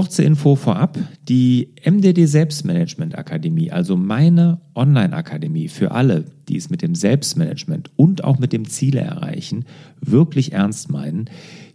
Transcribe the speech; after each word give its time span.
Kurze 0.00 0.22
Info 0.22 0.56
vorab. 0.56 0.96
Die 1.28 1.74
MDD 1.84 2.24
Selbstmanagement 2.24 3.18
Akademie, 3.18 3.70
also 3.70 3.98
meine 3.98 4.62
Online-Akademie 4.74 5.68
für 5.68 5.90
alle, 5.90 6.24
die 6.48 6.56
es 6.56 6.70
mit 6.70 6.80
dem 6.80 6.94
Selbstmanagement 6.94 7.90
und 7.96 8.24
auch 8.24 8.38
mit 8.38 8.54
dem 8.54 8.66
Ziele 8.66 9.00
erreichen, 9.00 9.66
wirklich 10.00 10.52
ernst 10.54 10.90
meinen, 10.90 11.28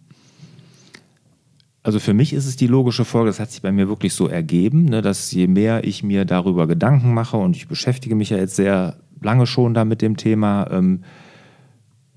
Also 1.82 1.98
für 1.98 2.12
mich 2.12 2.32
ist 2.32 2.46
es 2.46 2.56
die 2.56 2.66
logische 2.66 3.04
Folge, 3.04 3.28
das 3.28 3.40
hat 3.40 3.50
sich 3.50 3.62
bei 3.62 3.72
mir 3.72 3.88
wirklich 3.88 4.12
so 4.12 4.28
ergeben, 4.28 4.84
ne, 4.84 5.00
dass 5.00 5.32
je 5.32 5.46
mehr 5.46 5.84
ich 5.84 6.02
mir 6.02 6.26
darüber 6.26 6.66
Gedanken 6.66 7.14
mache 7.14 7.38
und 7.38 7.56
ich 7.56 7.68
beschäftige 7.68 8.14
mich 8.14 8.30
ja 8.30 8.36
jetzt 8.36 8.56
sehr 8.56 8.98
lange 9.22 9.46
schon 9.46 9.72
da 9.72 9.84
mit 9.84 10.02
dem 10.02 10.16
Thema, 10.16 10.68
ähm, 10.70 11.04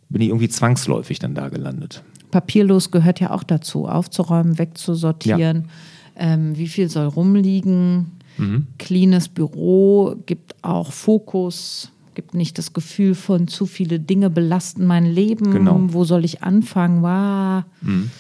bin 0.09 0.21
ich 0.21 0.27
irgendwie 0.30 0.49
zwangsläufig 0.49 1.19
dann 1.19 1.33
da 1.33 1.49
gelandet. 1.49 2.03
Papierlos 2.30 2.91
gehört 2.91 3.19
ja 3.19 3.31
auch 3.31 3.44
dazu, 3.44 3.88
aufzuräumen, 3.88 4.58
wegzusortieren. 4.58 5.69
Ja. 6.17 6.33
Ähm, 6.33 6.58
wie 6.58 6.67
viel 6.67 6.89
soll 6.89 7.08
rumliegen? 7.08 8.11
Mhm. 8.38 8.67
Cleanes 8.80 9.30
Büro 9.30 10.16
gibt 10.26 10.56
auch 10.64 10.92
Fokus, 10.92 11.92
gibt 12.16 12.34
nicht 12.34 12.58
das 12.58 12.73
Gefühl 12.73 13.16
von 13.16 13.48
zu 13.48 13.66
viele 13.66 14.00
Dinge 14.00 14.30
belasten 14.30 14.86
mein 14.86 15.06
Leben. 15.06 15.52
Genau. 15.52 15.80
Wo 15.88 16.03
soll 16.03 16.26
ich 16.26 16.44
anfangen? 16.44 17.02
Wow. 17.02 17.64
Mhm. 17.81 18.11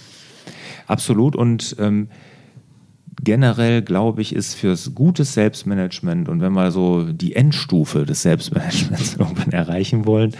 Absolut. 0.87 1.35
Und 1.35 1.75
ähm, 1.79 2.07
generell 3.23 3.81
glaube 3.81 4.21
ich, 4.21 4.35
ist 4.35 4.55
fürs 4.55 4.93
gutes 4.95 5.33
Selbstmanagement 5.33 6.29
und 6.29 6.41
wenn 6.41 6.53
wir 6.53 6.71
so 6.71 7.03
die 7.11 7.35
Endstufe 7.35 8.05
des 8.05 8.21
Selbstmanagements 8.21 9.15
irgendwann 9.19 9.51
erreichen 9.51 10.05
wollen, 10.05 10.33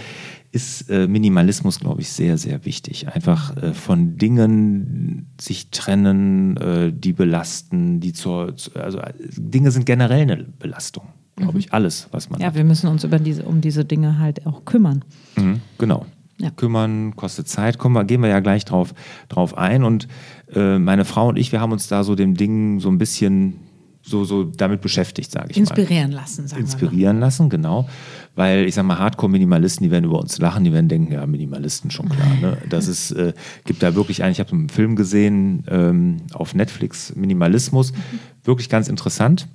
ist 0.53 0.87
äh, 0.91 1.07
Minimalismus, 1.07 1.79
glaube 1.79 2.01
ich, 2.01 2.09
sehr, 2.09 2.37
sehr 2.37 2.63
wichtig. 2.63 3.07
Einfach 3.07 3.57
äh, 3.57 3.73
von 3.73 4.17
Dingen 4.17 5.33
sich 5.41 5.71
trennen, 5.71 6.57
äh, 6.57 6.93
die 6.93 7.11
belasten, 7.11 7.99
die 7.99 8.13
zur, 8.13 8.53
also 8.75 9.01
Dinge 9.35 9.71
sind 9.71 9.87
generell 9.87 10.21
eine 10.21 10.45
Belastung, 10.59 11.07
glaube 11.35 11.53
mhm. 11.53 11.59
ich, 11.59 11.73
alles, 11.73 12.07
was 12.11 12.29
man. 12.29 12.39
Ja, 12.39 12.47
hat. 12.47 12.55
wir 12.55 12.63
müssen 12.63 12.87
uns 12.87 13.03
über 13.03 13.17
diese, 13.17 13.43
um 13.43 13.61
diese 13.61 13.83
Dinge 13.83 14.19
halt 14.19 14.45
auch 14.45 14.63
kümmern. 14.63 15.03
Mhm, 15.35 15.59
genau. 15.79 16.05
Ja. 16.39 16.51
Kümmern 16.51 17.15
kostet 17.15 17.47
Zeit, 17.47 17.79
kommen 17.79 17.95
wir, 17.95 18.03
gehen 18.03 18.21
wir 18.21 18.29
ja 18.29 18.39
gleich 18.39 18.63
drauf, 18.63 18.93
drauf 19.29 19.57
ein. 19.57 19.83
Und 19.83 20.07
äh, 20.53 20.77
meine 20.77 21.05
Frau 21.05 21.29
und 21.29 21.37
ich, 21.37 21.51
wir 21.51 21.61
haben 21.61 21.71
uns 21.71 21.87
da 21.87 22.03
so 22.03 22.13
dem 22.13 22.35
Ding 22.35 22.79
so 22.79 22.89
ein 22.89 22.99
bisschen 22.99 23.59
so, 24.05 24.25
so 24.25 24.43
damit 24.43 24.81
beschäftigt, 24.81 25.31
sage 25.31 25.51
ich 25.51 25.57
Inspirieren 25.57 26.11
mal. 26.11 26.17
lassen, 26.17 26.47
sagen 26.47 26.61
Inspirieren 26.61 27.17
wir 27.17 27.21
lassen, 27.21 27.49
genau. 27.49 27.87
Weil 28.35 28.65
ich 28.65 28.75
sage 28.75 28.85
mal, 28.85 28.99
Hardcore-Minimalisten, 28.99 29.85
die 29.85 29.91
werden 29.91 30.05
über 30.05 30.19
uns 30.19 30.37
lachen, 30.39 30.65
die 30.65 30.73
werden 30.73 30.89
denken, 30.89 31.13
ja, 31.13 31.25
Minimalisten 31.25 31.89
schon 31.89 32.09
klar. 32.09 32.35
Ne? 32.41 32.57
Das 32.69 32.87
ist, 32.87 33.11
äh, 33.11 33.33
gibt 33.63 33.81
da 33.81 33.95
wirklich 33.95 34.21
einen, 34.21 34.33
ich 34.33 34.39
habe 34.39 34.51
einen 34.51 34.69
Film 34.69 34.95
gesehen 34.97 35.63
ähm, 35.69 36.17
auf 36.33 36.53
Netflix, 36.53 37.15
Minimalismus, 37.15 37.93
mhm. 37.93 38.19
wirklich 38.43 38.69
ganz 38.69 38.89
interessant 38.89 39.47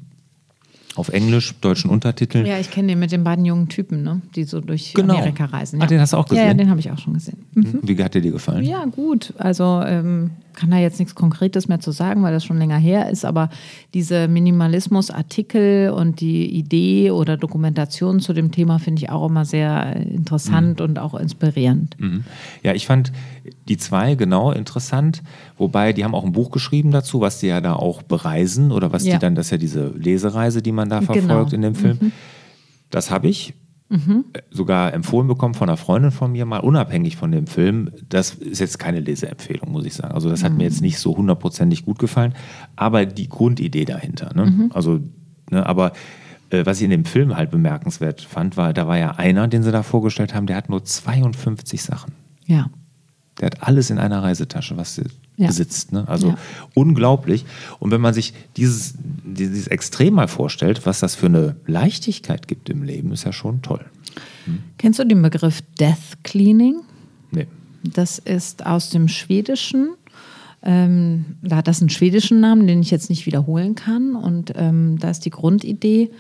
auf 0.99 1.11
Englisch, 1.11 1.55
deutschen 1.61 1.91
Untertiteln. 1.91 2.45
Ja, 2.45 2.59
ich 2.59 2.71
kenne 2.71 2.89
den 2.89 2.99
mit 2.99 3.13
den 3.13 3.23
beiden 3.23 3.45
jungen 3.45 3.69
Typen, 3.69 4.03
ne? 4.03 4.21
die 4.35 4.45
so 4.45 4.61
durch 4.61 4.95
genau. 4.95 5.15
Amerika 5.15 5.45
reisen. 5.45 5.77
Ah, 5.77 5.85
ja. 5.85 5.85
Ah, 5.85 5.89
den 5.89 6.01
hast 6.01 6.13
du 6.13 6.17
auch 6.17 6.27
gesehen? 6.27 6.43
Ja, 6.43 6.49
ja 6.49 6.55
den 6.55 6.71
habe 6.71 6.81
ich 6.81 6.91
auch 6.91 6.99
schon 6.99 7.15
gesehen. 7.15 7.39
Mhm. 7.55 7.81
Wie 7.83 8.03
hat 8.03 8.15
der 8.15 8.21
dir 8.21 8.33
gefallen? 8.33 8.65
Ja, 8.65 8.85
gut. 8.85 9.33
Also 9.39 9.81
ähm, 9.87 10.31
kann 10.59 10.73
da 10.73 10.79
jetzt 10.79 10.99
nichts 10.99 11.15
Konkretes 11.15 11.69
mehr 11.69 11.79
zu 11.79 11.93
sagen, 11.93 12.25
weil 12.25 12.33
das 12.33 12.45
schon 12.45 12.59
länger 12.59 12.79
her 12.79 13.09
ist, 13.09 13.25
aber 13.25 13.49
diese 13.95 14.27
Minimalismus-Artikel 14.27 15.91
und 15.91 16.21
die 16.21 16.51
Idee 16.51 17.13
oder 17.13 17.37
Dokumentation 17.37 18.19
zu 18.19 18.33
dem 18.33 18.51
Thema 18.51 18.81
finde 18.81 19.03
ich 19.03 19.11
auch 19.11 19.29
immer 19.29 19.45
sehr 19.45 19.95
interessant 19.95 20.81
mhm. 20.81 20.85
und 20.85 20.99
auch 20.99 21.15
inspirierend. 21.15 21.95
Mhm. 22.01 22.25
Ja, 22.65 22.75
ich 22.75 22.87
fand 22.87 23.13
die 23.69 23.77
zwei 23.77 24.17
genau 24.17 24.51
interessant, 24.51 25.23
wobei 25.59 25.93
die 25.93 26.05
haben 26.05 26.15
auch 26.15 26.25
ein 26.25 26.33
Buch 26.33 26.51
geschrieben 26.51 26.91
dazu, 26.91 27.21
was 27.21 27.41
die 27.41 27.49
ja 27.49 27.61
da 27.61 27.75
auch 27.75 28.03
bereisen 28.03 28.73
oder 28.73 28.93
was 28.93 29.05
ja. 29.05 29.15
die 29.15 29.19
dann, 29.19 29.35
das 29.35 29.47
ist 29.47 29.51
ja 29.51 29.59
diese 29.59 29.89
Lesereise, 29.89 30.63
die 30.63 30.73
man 30.73 30.89
da 30.89 31.03
verfolgt 31.03 31.51
genau. 31.51 31.55
in 31.55 31.63
dem 31.63 31.75
Film. 31.75 31.99
Mhm. 32.01 32.13
Das 32.91 33.11
habe 33.11 33.29
ich 33.29 33.55
mhm. 33.89 34.25
sogar 34.51 34.95
empfohlen 34.95 35.29
bekommen 35.29 35.55
von 35.55 35.69
einer 35.69 35.77
Freundin 35.77 36.11
von 36.11 36.33
mir, 36.33 36.47
mal 36.47 36.59
unabhängig 36.59 37.17
von 37.17 37.33
dem 37.33 37.47
Film. 37.47 37.91
Das 38.09 38.35
ist 38.35 38.61
jetzt 38.61 38.79
keine 38.79 39.01
Leseempfehlung, 39.01 39.71
muss 39.71 39.85
ich 39.85 39.95
sagen. 39.95 40.15
Also 40.15 40.29
das 40.29 40.43
hat 40.43 40.53
mhm. 40.53 40.59
mir 40.59 40.65
jetzt 40.65 40.81
nicht 40.81 40.99
so 40.99 41.17
hundertprozentig 41.17 41.85
gut 41.85 41.99
gefallen, 41.99 42.35
aber 42.77 43.07
die 43.07 43.29
Grundidee 43.29 43.85
dahinter. 43.85 44.35
Ne? 44.35 44.47
Mhm. 44.47 44.71
Also, 44.73 45.01
ne, 45.51 45.67
aber 45.67 45.93
äh, 46.51 46.65
was 46.65 46.79
ich 46.79 46.85
in 46.85 46.91
dem 46.91 47.05
Film 47.05 47.37
halt 47.37 47.51
bemerkenswert 47.51 48.23
fand, 48.23 48.57
war, 48.57 48.73
da 48.73 48.87
war 48.87 48.99
ja 48.99 49.13
einer, 49.13 49.49
den 49.49 49.63
sie 49.63 49.73
da 49.73 49.83
vorgestellt 49.83 50.35
haben, 50.35 50.47
der 50.47 50.57
hat 50.57 50.69
nur 50.69 50.85
52 50.85 51.83
Sachen. 51.83 52.13
Ja. 52.47 52.71
Der 53.41 53.47
hat 53.47 53.63
alles 53.63 53.91
in 53.91 53.99
einer 53.99 54.23
Reisetasche, 54.23 54.77
was 54.77 54.95
sie 54.95 55.05
ja. 55.38 55.47
besitzt. 55.47 55.93
Ne? 55.93 56.06
Also 56.06 56.28
ja. 56.28 56.38
unglaublich. 56.75 57.47
Und 57.78 57.91
wenn 57.91 58.00
man 58.00 58.12
sich 58.12 58.34
dieses, 58.56 58.94
dieses 59.25 59.69
Extrem 59.69 60.15
mal 60.15 60.28
vorstellt, 60.28 60.84
was 60.84 61.00
das 61.00 61.15
für 61.15 61.26
eine 61.26 61.56
Leichtigkeit 61.66 62.49
gibt 62.49 62.69
im 62.69 62.82
Leben, 62.82 63.12
ist 63.12 63.25
ja 63.25 63.32
schon 63.32 63.62
toll. 63.62 63.84
Hm? 64.44 64.59
Kennst 64.76 64.99
du 64.99 65.04
den 65.04 65.22
Begriff 65.22 65.62
Death 65.78 66.22
Cleaning? 66.25 66.81
Nee. 67.31 67.47
Das 67.82 68.19
ist 68.19 68.66
aus 68.66 68.91
dem 68.91 69.09
Schwedischen. 69.09 69.91
Ähm, 70.62 71.25
da 71.41 71.56
hat 71.56 71.69
das 71.69 71.81
einen 71.81 71.91
schwedischen 71.91 72.41
Namen, 72.41 72.66
den 72.66 72.82
ich 72.82 72.91
jetzt 72.91 73.09
nicht 73.09 73.25
wiederholen 73.26 73.76
kann. 73.76 74.16
Und 74.16 74.53
ähm, 74.56 74.99
da 74.99 75.10
ist 75.10 75.25
die 75.25 75.31
Grundidee, 75.31 76.10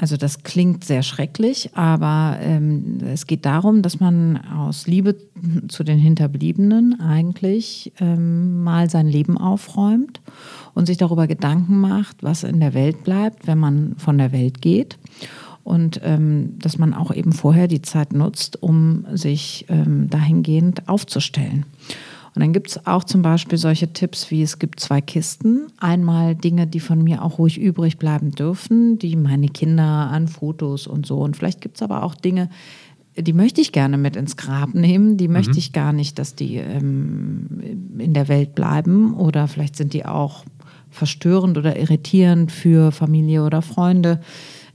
also 0.00 0.16
das 0.16 0.42
klingt 0.44 0.82
sehr 0.82 1.02
schrecklich, 1.02 1.70
aber 1.74 2.38
ähm, 2.40 3.00
es 3.04 3.26
geht 3.26 3.44
darum, 3.44 3.82
dass 3.82 4.00
man 4.00 4.38
aus 4.38 4.86
Liebe 4.86 5.14
zu 5.68 5.84
den 5.84 5.98
Hinterbliebenen 5.98 6.98
eigentlich 7.00 7.92
ähm, 8.00 8.62
mal 8.62 8.88
sein 8.88 9.06
Leben 9.06 9.36
aufräumt 9.36 10.22
und 10.72 10.86
sich 10.86 10.96
darüber 10.96 11.26
Gedanken 11.26 11.82
macht, 11.82 12.22
was 12.22 12.44
in 12.44 12.60
der 12.60 12.72
Welt 12.72 13.04
bleibt, 13.04 13.46
wenn 13.46 13.58
man 13.58 13.94
von 13.98 14.16
der 14.16 14.32
Welt 14.32 14.62
geht. 14.62 14.96
Und 15.64 16.00
ähm, 16.02 16.58
dass 16.58 16.78
man 16.78 16.94
auch 16.94 17.14
eben 17.14 17.32
vorher 17.32 17.68
die 17.68 17.82
Zeit 17.82 18.14
nutzt, 18.14 18.62
um 18.62 19.04
sich 19.12 19.66
ähm, 19.68 20.08
dahingehend 20.08 20.88
aufzustellen. 20.88 21.66
Und 22.34 22.42
dann 22.42 22.52
gibt 22.52 22.68
es 22.68 22.86
auch 22.86 23.04
zum 23.04 23.22
Beispiel 23.22 23.58
solche 23.58 23.92
Tipps 23.92 24.30
wie 24.30 24.42
es 24.42 24.58
gibt 24.58 24.78
zwei 24.80 25.00
Kisten. 25.00 25.66
Einmal 25.78 26.34
Dinge, 26.36 26.66
die 26.66 26.80
von 26.80 27.02
mir 27.02 27.24
auch 27.24 27.38
ruhig 27.38 27.58
übrig 27.58 27.98
bleiben 27.98 28.30
dürfen, 28.30 28.98
die 28.98 29.16
meine 29.16 29.48
Kinder 29.48 29.82
an 29.84 30.28
Fotos 30.28 30.86
und 30.86 31.06
so. 31.06 31.18
Und 31.18 31.36
vielleicht 31.36 31.60
gibt 31.60 31.76
es 31.76 31.82
aber 31.82 32.02
auch 32.04 32.14
Dinge, 32.14 32.48
die 33.16 33.32
möchte 33.32 33.60
ich 33.60 33.72
gerne 33.72 33.98
mit 33.98 34.16
ins 34.16 34.36
Grab 34.36 34.74
nehmen. 34.74 35.16
Die 35.16 35.28
möchte 35.28 35.52
mhm. 35.52 35.58
ich 35.58 35.72
gar 35.72 35.92
nicht, 35.92 36.18
dass 36.18 36.34
die 36.36 36.56
ähm, 36.56 37.48
in 37.98 38.14
der 38.14 38.28
Welt 38.28 38.54
bleiben. 38.54 39.14
Oder 39.14 39.48
vielleicht 39.48 39.76
sind 39.76 39.92
die 39.92 40.06
auch 40.06 40.44
verstörend 40.90 41.58
oder 41.58 41.78
irritierend 41.78 42.52
für 42.52 42.92
Familie 42.92 43.44
oder 43.44 43.62
Freunde. 43.62 44.20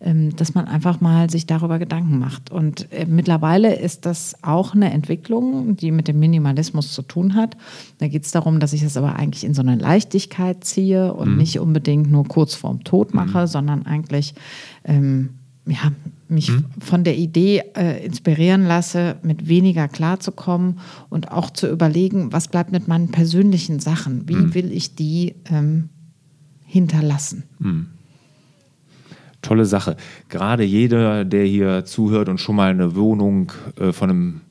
Ähm, 0.06 0.36
dass 0.36 0.54
man 0.54 0.68
einfach 0.68 1.02
mal 1.02 1.32
sich 1.32 1.48
darüber 1.48 1.80
Gedanken 1.80 2.20
macht. 2.20 2.52
Und 2.52 2.92
äh, 2.92 3.08
mittlerweile 3.08 3.76
ist 3.76 4.06
das 4.06 4.36
auch 4.44 4.76
eine 4.76 4.92
Entwicklung, 4.92 5.78
die 5.78 5.90
mit 5.90 6.08
dem 6.08 6.20
Minimalismus 6.20 6.94
zu 6.94 7.02
tun 7.02 7.34
hat. 7.34 7.58
Da 7.98 8.08
geht 8.08 8.24
es 8.24 8.32
darum, 8.32 8.60
dass 8.60 8.74
ich 8.74 8.84
das 8.84 8.98
aber 8.98 9.16
eigentlich 9.16 9.44
in 9.44 9.56
so 9.56 9.64
eine 9.64 9.76
Leichtigkeit 9.76 10.64
ziehe 10.64 11.12
und 11.12 11.32
mhm. 11.32 11.38
nicht 11.38 11.60
unbedingt 11.60 12.12
nur 12.12 12.24
kurz 12.26 12.54
vorm 12.54 12.84
Tod 12.84 13.16
mache, 13.16 13.42
mhm. 13.42 13.48
sondern 13.48 13.86
eigentlich 13.88 14.36
ähm, 14.84 15.32
ja, 15.66 15.92
mich 16.28 16.50
hm? 16.50 16.66
von 16.80 17.04
der 17.04 17.18
Idee 17.18 17.64
äh, 17.76 18.06
inspirieren 18.06 18.68
lasse, 18.68 19.16
mit 19.24 19.48
weniger 19.48 19.88
klarzukommen 19.88 20.78
und 21.10 21.32
auch 21.32 21.50
zu 21.50 21.68
überlegen, 21.68 22.32
was 22.32 22.48
bleibt 22.48 22.72
mit 22.72 22.88
meinen 22.88 23.10
persönlichen 23.10 23.80
Sachen? 23.80 24.30
Wie 24.30 24.36
hm. 24.36 24.54
will 24.54 24.72
ich 24.72 24.94
die 24.94 25.34
ähm, 25.50 25.90
hinterlassen? 26.64 27.44
Tolle 29.46 29.66
Sache. 29.66 29.96
Gerade 30.30 30.64
jeder, 30.64 31.26
der 31.26 31.46
hier 31.46 31.86
zuhört 31.86 32.30
und 32.30 32.40
schon 32.40 32.56
mal 32.56 32.70
eine 32.70 32.96
Wohnung 32.96 33.52
äh, 33.80 33.92
von 33.92 34.10
einem 34.10 34.42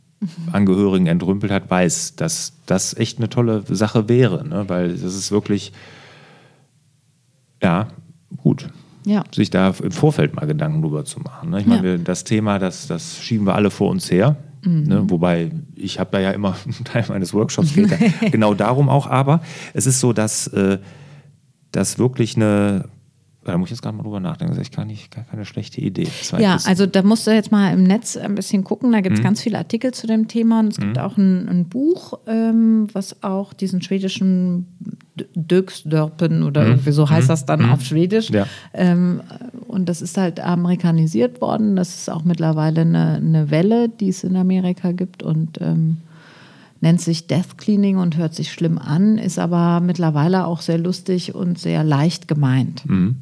Angehörigen 0.53 1.07
entrümpelt 1.07 1.53
hat, 1.53 1.71
weiß, 1.71 2.17
dass 2.17 2.55
das 2.67 2.97
echt 2.97 3.19
eine 3.19 3.29
tolle 3.29 3.63
Sache 3.69 4.09
wäre, 4.09 4.47
ne? 4.47 4.65
weil 4.69 4.91
das 4.93 5.03
ist 5.15 5.31
wirklich, 5.31 5.73
ja, 7.63 7.89
gut 8.39 8.69
ja. 9.05 9.25
sich 9.33 9.51
da 9.51 9.75
im 9.83 9.91
Vorfeld 9.91 10.35
mal 10.35 10.47
Gedanken 10.47 10.83
drüber 10.83 11.05
zu 11.05 11.21
machen. 11.21 11.51
Ne? 11.51 11.61
Ich 11.61 11.67
meine, 11.67 11.93
ja. 11.93 11.99
das 11.99 12.25
Thema, 12.25 12.59
das, 12.59 12.87
das 12.87 13.23
schieben 13.23 13.47
wir 13.47 13.55
alle 13.55 13.71
vor 13.71 13.91
uns 13.91 14.11
her. 14.11 14.37
Mhm. 14.63 14.83
Ne? 14.85 15.11
Wobei 15.11 15.51
ich 15.75 16.01
habe 16.01 16.11
da 16.13 16.21
ja 16.21 16.31
immer 16.31 16.57
einen 16.65 16.85
Teil 16.85 17.05
meines 17.09 17.35
Workshops 17.35 17.75
geht 17.75 17.91
genau 18.33 18.55
darum 18.55 18.89
auch. 18.89 19.07
Aber 19.07 19.41
es 19.75 19.87
ist 19.87 20.01
so, 20.01 20.13
dass 20.13 20.47
äh, 20.49 20.79
das 21.71 21.99
wirklich 21.99 22.37
eine 22.37 22.89
da 23.45 23.59
muss 23.59 23.69
ich 23.69 23.73
jetzt 23.73 23.83
gerade 23.83 23.97
mal 23.97 24.03
drüber 24.03 24.21
nachdenken. 24.21 24.53
Das 24.53 24.59
ist 24.59 24.69
echt 24.69 24.77
gar, 24.77 24.85
nicht, 24.85 25.11
gar 25.15 25.25
keine 25.25 25.45
schlechte 25.45 25.81
Idee. 25.81 26.09
Ja, 26.39 26.59
also 26.65 26.87
da 26.87 27.03
musst 27.03 27.27
du 27.27 27.31
jetzt 27.31 27.53
mal 27.53 27.73
im 27.73 27.83
Netz 27.83 28.17
ein 28.17 28.35
bisschen 28.35 28.65
gucken. 28.65 28.93
Da 28.93 29.01
gibt 29.01 29.15
es 29.15 29.21
mhm. 29.21 29.25
ganz 29.25 29.43
viele 29.43 29.59
Artikel 29.59 29.93
zu 29.93 30.07
dem 30.07 30.29
Thema. 30.29 30.61
Und 30.61 30.69
es 30.69 30.79
gibt 30.79 30.97
mhm. 30.97 31.03
auch 31.03 31.17
ein, 31.17 31.49
ein 31.49 31.69
Buch, 31.69 32.19
ähm, 32.27 32.89
was 32.93 33.23
auch 33.23 33.53
diesen 33.53 33.83
schwedischen 33.83 34.67
Döksdörpen 35.35 36.43
oder 36.43 36.63
mhm. 36.63 36.71
irgendwie 36.71 36.93
so 36.93 37.09
heißt 37.09 37.29
mhm. 37.29 37.33
das 37.33 37.47
dann 37.47 37.63
mhm. 37.63 37.71
auf 37.71 37.83
Schwedisch. 37.83 38.31
Ja. 38.31 38.47
Ähm, 38.73 39.21
und 39.69 39.89
das 39.89 40.03
ist 40.03 40.17
halt 40.17 40.41
amerikanisiert 40.41 41.41
worden. 41.41 41.77
Das 41.77 41.95
ist 41.95 42.11
auch 42.11 42.25
mittlerweile 42.25 42.81
eine, 42.81 43.15
eine 43.17 43.51
Welle, 43.51 43.89
die 43.89 44.09
es 44.09 44.25
in 44.25 44.37
Amerika 44.37 44.93
gibt. 44.93 45.23
Und 45.23 45.61
ähm, 45.61 45.99
nennt 46.85 47.01
sich 47.01 47.27
Death 47.27 47.57
Cleaning 47.57 47.97
und 47.97 48.17
hört 48.17 48.35
sich 48.35 48.53
schlimm 48.53 48.79
an, 48.79 49.19
ist 49.19 49.39
aber 49.39 49.81
mittlerweile 49.81 50.47
auch 50.47 50.61
sehr 50.61 50.79
lustig 50.79 51.35
und 51.35 51.59
sehr 51.59 51.83
leicht 51.83 52.29
gemeint. 52.29 52.89
Mhm. 52.89 53.17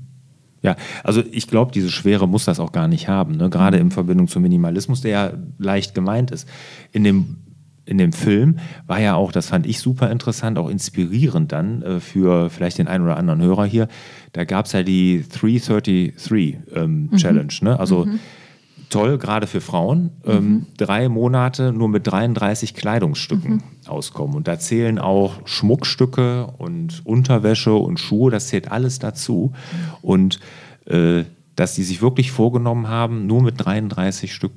Ja, 0.62 0.76
also 1.03 1.23
ich 1.31 1.49
glaube, 1.49 1.73
diese 1.73 1.91
Schwere 1.91 2.29
muss 2.29 2.44
das 2.44 2.61
auch 2.61 2.73
gar 2.73 2.88
nicht 2.88 3.09
haben, 3.09 3.37
ne? 3.37 3.50
gerade 3.50 3.79
in 3.79 3.91
Verbindung 3.91 4.29
zum 4.29 4.43
Minimalismus, 4.43 5.00
der 5.00 5.11
ja 5.11 5.32
leicht 5.59 5.94
gemeint 5.94 6.31
ist. 6.31 6.49
In 6.93 7.03
dem, 7.03 7.38
in 7.85 7.99
dem 7.99 8.12
Film 8.12 8.59
war 8.87 9.00
ja 9.00 9.17
auch, 9.17 9.32
das 9.32 9.49
fand 9.49 9.67
ich 9.67 9.81
super 9.81 10.11
interessant, 10.11 10.59
auch 10.59 10.69
inspirierend 10.69 11.50
dann 11.50 11.82
äh, 11.82 12.00
für 12.00 12.49
vielleicht 12.49 12.79
den 12.79 12.87
einen 12.87 13.05
oder 13.05 13.17
anderen 13.17 13.43
Hörer 13.43 13.64
hier, 13.64 13.88
da 14.32 14.44
gab 14.44 14.67
es 14.67 14.73
ja 14.73 14.85
die 14.85 15.25
333 15.29 16.59
ähm, 16.75 17.08
mhm. 17.11 17.17
Challenge. 17.17 17.53
Ne? 17.62 17.79
Also 17.79 18.05
mhm. 18.05 18.20
Toll, 18.93 19.19
gerade 19.19 19.47
für 19.47 19.61
Frauen, 19.61 20.11
ähm, 20.25 20.37
mhm. 20.37 20.67
drei 20.77 21.09
Monate 21.09 21.73
nur 21.73 21.89
mit 21.89 22.06
33 22.06 22.75
Kleidungsstücken 22.75 23.55
mhm. 23.55 23.62
auskommen. 23.87 24.37
Und 24.37 24.49
da 24.49 24.59
zählen 24.59 24.99
auch 24.99 25.41
Schmuckstücke 25.44 26.47
und 26.59 27.03
Unterwäsche 27.05 27.75
und 27.75 27.99
Schuhe, 27.99 28.31
das 28.31 28.49
zählt 28.49 28.71
alles 28.71 28.99
dazu. 28.99 29.53
Und 30.00 30.41
äh, 30.87 31.25
dass 31.56 31.75
die 31.75 31.83
sich 31.83 32.00
wirklich 32.00 32.31
vorgenommen 32.31 32.89
haben, 32.89 33.27
nur 33.27 33.43
mit 33.43 33.55
33 33.65 34.33
Stück 34.33 34.53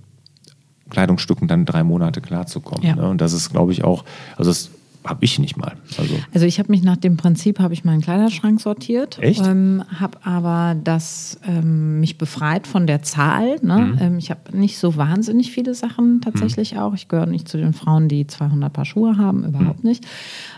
Kleidungsstücken 0.89 1.47
dann 1.47 1.65
drei 1.65 1.83
Monate 1.83 2.21
klarzukommen. 2.21 2.85
Ja. 2.85 2.95
Ne? 2.95 3.09
Und 3.09 3.19
das 3.19 3.33
ist, 3.33 3.49
glaube 3.49 3.71
ich, 3.71 3.83
auch, 3.83 4.05
also 4.37 4.51
es 4.51 4.69
habe 5.05 5.23
ich 5.23 5.39
nicht 5.39 5.57
mal. 5.57 5.73
Also, 5.97 6.15
also 6.33 6.45
ich 6.45 6.59
habe 6.59 6.71
mich 6.71 6.83
nach 6.83 6.97
dem 6.97 7.17
Prinzip, 7.17 7.59
habe 7.59 7.73
ich 7.73 7.83
meinen 7.83 8.01
Kleiderschrank 8.01 8.59
sortiert. 8.59 9.19
Echt? 9.21 9.45
Ähm, 9.45 9.83
habe 9.99 10.17
aber 10.23 10.75
das 10.81 11.39
ähm, 11.45 11.99
mich 11.99 12.17
befreit 12.17 12.67
von 12.67 12.87
der 12.87 13.01
Zahl. 13.03 13.57
Ne? 13.61 13.77
Mhm. 13.77 13.97
Ähm, 13.99 14.17
ich 14.17 14.31
habe 14.31 14.57
nicht 14.57 14.77
so 14.77 14.97
wahnsinnig 14.97 15.51
viele 15.51 15.73
Sachen 15.73 16.21
tatsächlich 16.21 16.73
mhm. 16.73 16.79
auch. 16.79 16.93
Ich 16.93 17.07
gehöre 17.07 17.25
nicht 17.27 17.47
zu 17.47 17.57
den 17.57 17.73
Frauen, 17.73 18.07
die 18.07 18.27
200 18.27 18.73
Paar 18.73 18.85
Schuhe 18.85 19.17
haben, 19.17 19.45
überhaupt 19.45 19.83
mhm. 19.83 19.89
nicht. 19.89 20.05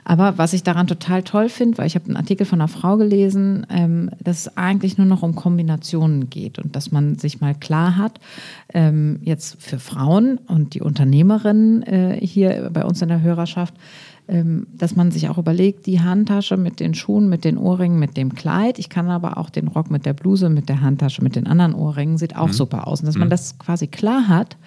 Aber 0.06 0.38
was 0.38 0.54
ich 0.54 0.64
daran 0.64 0.88
total 0.88 1.24
toll 1.24 1.50
finde, 1.50 1.78
weil 1.78 1.88
ich 1.88 1.96
habe 1.96 2.06
einen 2.06 2.18
Artikel 2.18 2.46
von 2.46 2.62
einer 2.62 2.70
Frau 2.70 2.98
gelesen, 2.98 3.68
ähm, 3.70 4.10
dass 4.24 4.40
es 4.40 4.58
eigentlich 4.58 4.98
nur 4.98 5.08
noch 5.08 5.24
um 5.24 5.36
Kombinationen 5.36 6.30
geht 6.30 6.60
und 6.60 6.76
dass 6.76 6.92
man 6.92 7.18
sich 7.18 7.42
mal 7.42 7.54
klar 7.54 7.98
hat, 7.98 8.20
ähm, 8.74 9.20
jetzt 9.24 9.62
für 9.62 9.80
Frauen 9.80 10.40
und 10.48 10.74
die 10.74 10.82
Unternehmerinnen 10.82 11.84
äh, 11.84 12.20
hier 12.22 12.70
bei 12.72 12.86
uns 12.86 13.02
in 13.02 13.10
der 13.10 13.22
Hörerschaft, 13.22 13.74
dass 14.28 14.96
man 14.98 15.12
sich 15.12 15.30
auch 15.30 15.38
überlegt, 15.38 15.86
die 15.86 16.02
Handtasche 16.02 16.58
mit 16.58 16.82
den 16.82 16.94
Schuhen, 16.94 17.30
mit 17.30 17.46
den 17.46 17.58
Ohrringen, 17.58 17.98
mit 17.98 18.18
dem 18.18 18.36
Kleid. 18.36 18.78
Ich 18.78 18.90
kann 18.90 19.10
aber 19.10 19.38
auch 19.38 19.50
den 19.50 19.70
Rock 19.70 19.90
mit 19.90 20.06
der 20.06 20.12
Bluse, 20.14 20.50
mit 20.50 20.68
der 20.68 20.82
Handtasche, 20.82 21.24
mit 21.24 21.38
den 21.38 21.48
anderen 21.48 21.74
Ohrringen, 21.74 22.18
sieht 22.18 22.36
auch 22.36 22.48
mhm. 22.48 22.54
super 22.54 22.88
aus. 22.88 23.00
Und 23.00 23.06
dass 23.06 23.16
mhm. 23.16 23.22
man 23.22 23.30
das 23.30 23.58
quasi 23.58 23.88
klar 23.88 24.28
hat 24.28 24.58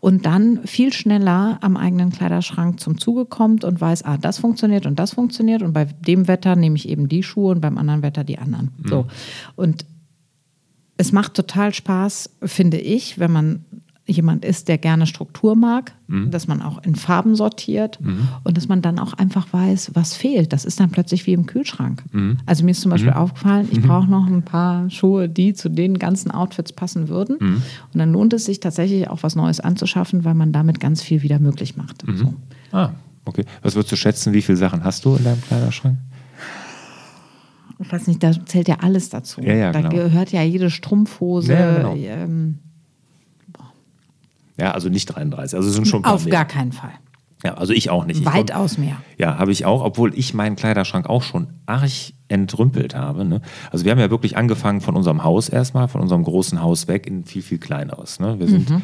und 0.00 0.26
dann 0.26 0.60
viel 0.66 0.92
schneller 0.92 1.56
am 1.62 1.78
eigenen 1.78 2.10
Kleiderschrank 2.10 2.78
zum 2.78 2.98
Zuge 2.98 3.24
kommt 3.24 3.64
und 3.64 3.80
weiß, 3.80 4.02
ah, 4.02 4.18
das 4.18 4.36
funktioniert 4.36 4.84
und 4.84 4.98
das 4.98 5.14
funktioniert. 5.14 5.62
Und 5.62 5.72
bei 5.72 5.86
dem 5.86 6.28
Wetter 6.28 6.54
nehme 6.54 6.76
ich 6.76 6.86
eben 6.86 7.08
die 7.08 7.22
Schuhe 7.22 7.52
und 7.52 7.62
beim 7.62 7.78
anderen 7.78 8.02
Wetter 8.02 8.22
die 8.22 8.38
anderen. 8.38 8.72
Mhm. 8.76 8.88
So. 8.88 9.06
Und 9.54 9.86
es 10.98 11.12
macht 11.12 11.32
total 11.32 11.72
Spaß, 11.72 12.36
finde 12.42 12.78
ich, 12.78 13.18
wenn 13.18 13.32
man 13.32 13.64
jemand 14.06 14.44
ist, 14.44 14.68
der 14.68 14.78
gerne 14.78 15.06
Struktur 15.06 15.56
mag, 15.56 15.92
mhm. 16.06 16.30
dass 16.30 16.46
man 16.46 16.62
auch 16.62 16.82
in 16.84 16.94
Farben 16.94 17.34
sortiert 17.34 18.00
mhm. 18.00 18.28
und 18.44 18.56
dass 18.56 18.68
man 18.68 18.80
dann 18.80 18.98
auch 18.98 19.14
einfach 19.14 19.52
weiß, 19.52 19.92
was 19.94 20.14
fehlt. 20.14 20.52
Das 20.52 20.64
ist 20.64 20.78
dann 20.78 20.90
plötzlich 20.90 21.26
wie 21.26 21.32
im 21.32 21.46
Kühlschrank. 21.46 22.04
Mhm. 22.12 22.38
Also 22.46 22.64
mir 22.64 22.70
ist 22.70 22.80
zum 22.80 22.90
Beispiel 22.90 23.10
mhm. 23.10 23.16
aufgefallen, 23.16 23.68
ich 23.70 23.80
mhm. 23.80 23.88
brauche 23.88 24.08
noch 24.08 24.26
ein 24.26 24.42
paar 24.42 24.88
Schuhe, 24.90 25.28
die 25.28 25.54
zu 25.54 25.68
den 25.68 25.98
ganzen 25.98 26.30
Outfits 26.30 26.72
passen 26.72 27.08
würden. 27.08 27.36
Mhm. 27.40 27.62
Und 27.92 27.98
dann 27.98 28.12
lohnt 28.12 28.32
es 28.32 28.44
sich 28.44 28.60
tatsächlich 28.60 29.08
auch 29.08 29.22
was 29.22 29.34
Neues 29.34 29.60
anzuschaffen, 29.60 30.24
weil 30.24 30.34
man 30.34 30.52
damit 30.52 30.78
ganz 30.78 31.02
viel 31.02 31.22
wieder 31.22 31.40
möglich 31.40 31.76
macht. 31.76 32.04
So. 32.14 32.34
Ah, 32.70 32.90
okay. 33.24 33.44
Was 33.62 33.74
würdest 33.74 33.92
du 33.92 33.96
schätzen, 33.96 34.32
wie 34.32 34.42
viele 34.42 34.56
Sachen 34.56 34.84
hast 34.84 35.04
du 35.04 35.16
in 35.16 35.24
deinem 35.24 35.42
Kleiderschrank? 35.42 35.98
Ich 37.78 37.92
weiß 37.92 38.06
nicht, 38.06 38.22
da 38.22 38.32
zählt 38.46 38.68
ja 38.68 38.76
alles 38.80 39.10
dazu. 39.10 39.42
Ja, 39.42 39.54
ja, 39.54 39.72
da 39.72 39.80
genau. 39.80 39.94
gehört 39.94 40.32
ja 40.32 40.42
jede 40.42 40.70
Strumpfhose. 40.70 41.52
Ja, 41.52 41.76
genau. 41.76 41.94
ähm, 41.94 42.58
ja, 44.58 44.72
also 44.72 44.88
nicht 44.88 45.06
33. 45.06 45.56
Also 45.56 45.70
sind 45.70 45.86
schon 45.86 46.04
Auf 46.04 46.28
gar 46.28 46.44
keinen 46.44 46.72
Fall. 46.72 46.92
Ja, 47.44 47.54
also 47.54 47.72
ich 47.72 47.90
auch 47.90 48.06
nicht. 48.06 48.20
Ich 48.20 48.26
Weitaus 48.26 48.78
mehr. 48.78 48.96
Ja, 49.18 49.38
habe 49.38 49.52
ich 49.52 49.66
auch, 49.66 49.84
obwohl 49.84 50.18
ich 50.18 50.34
meinen 50.34 50.56
Kleiderschrank 50.56 51.08
auch 51.08 51.22
schon 51.22 51.48
arg 51.66 51.90
entrümpelt 52.28 52.96
habe. 52.96 53.24
Ne? 53.24 53.40
Also 53.70 53.84
wir 53.84 53.92
haben 53.92 53.98
ja 53.98 54.10
wirklich 54.10 54.36
angefangen 54.36 54.80
von 54.80 54.96
unserem 54.96 55.22
Haus 55.22 55.48
erstmal, 55.48 55.86
von 55.88 56.00
unserem 56.00 56.24
großen 56.24 56.60
Haus 56.60 56.88
weg 56.88 57.06
in 57.06 57.24
viel, 57.24 57.42
viel 57.42 57.58
kleineres. 57.58 58.18
Ne? 58.18 58.38
Wir 58.40 58.48
sind 58.48 58.70
mhm. 58.70 58.82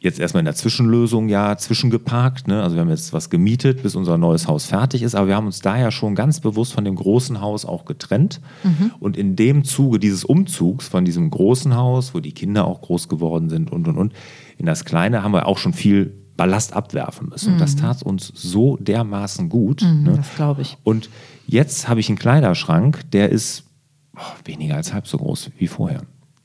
Jetzt 0.00 0.20
erstmal 0.20 0.40
in 0.40 0.44
der 0.44 0.54
Zwischenlösung 0.54 1.28
ja 1.28 1.56
zwischengeparkt. 1.56 2.46
Ne? 2.46 2.62
Also 2.62 2.76
wir 2.76 2.82
haben 2.82 2.90
jetzt 2.90 3.12
was 3.12 3.30
gemietet, 3.30 3.82
bis 3.82 3.96
unser 3.96 4.16
neues 4.16 4.46
Haus 4.46 4.66
fertig 4.66 5.02
ist, 5.02 5.14
aber 5.14 5.28
wir 5.28 5.36
haben 5.36 5.46
uns 5.46 5.60
da 5.60 5.76
ja 5.76 5.90
schon 5.90 6.14
ganz 6.14 6.40
bewusst 6.40 6.72
von 6.72 6.84
dem 6.84 6.94
großen 6.94 7.40
Haus 7.40 7.64
auch 7.64 7.84
getrennt. 7.84 8.40
Mhm. 8.62 8.92
Und 9.00 9.16
in 9.16 9.34
dem 9.34 9.64
Zuge 9.64 9.98
dieses 9.98 10.24
Umzugs 10.24 10.88
von 10.88 11.04
diesem 11.04 11.30
großen 11.30 11.74
Haus, 11.74 12.14
wo 12.14 12.20
die 12.20 12.32
Kinder 12.32 12.66
auch 12.66 12.80
groß 12.80 13.08
geworden 13.08 13.48
sind 13.48 13.72
und 13.72 13.88
und 13.88 13.96
und, 13.96 14.12
in 14.56 14.66
das 14.66 14.84
Kleine 14.84 15.22
haben 15.22 15.32
wir 15.32 15.46
auch 15.46 15.58
schon 15.58 15.72
viel 15.72 16.14
Ballast 16.36 16.72
abwerfen 16.72 17.28
müssen. 17.28 17.54
Mhm. 17.54 17.58
Das 17.58 17.74
tat 17.74 18.02
uns 18.02 18.32
so 18.34 18.76
dermaßen 18.76 19.48
gut. 19.48 19.82
Mhm, 19.82 20.04
ne? 20.04 20.12
Das 20.16 20.34
glaube 20.36 20.62
ich. 20.62 20.78
Und 20.84 21.10
jetzt 21.46 21.88
habe 21.88 21.98
ich 21.98 22.08
einen 22.08 22.18
Kleiderschrank, 22.18 23.10
der 23.10 23.30
ist 23.30 23.64
oh, 24.16 24.20
weniger 24.44 24.76
als 24.76 24.92
halb 24.94 25.08
so 25.08 25.18
groß 25.18 25.50
wie 25.58 25.66
vorher. 25.66 26.02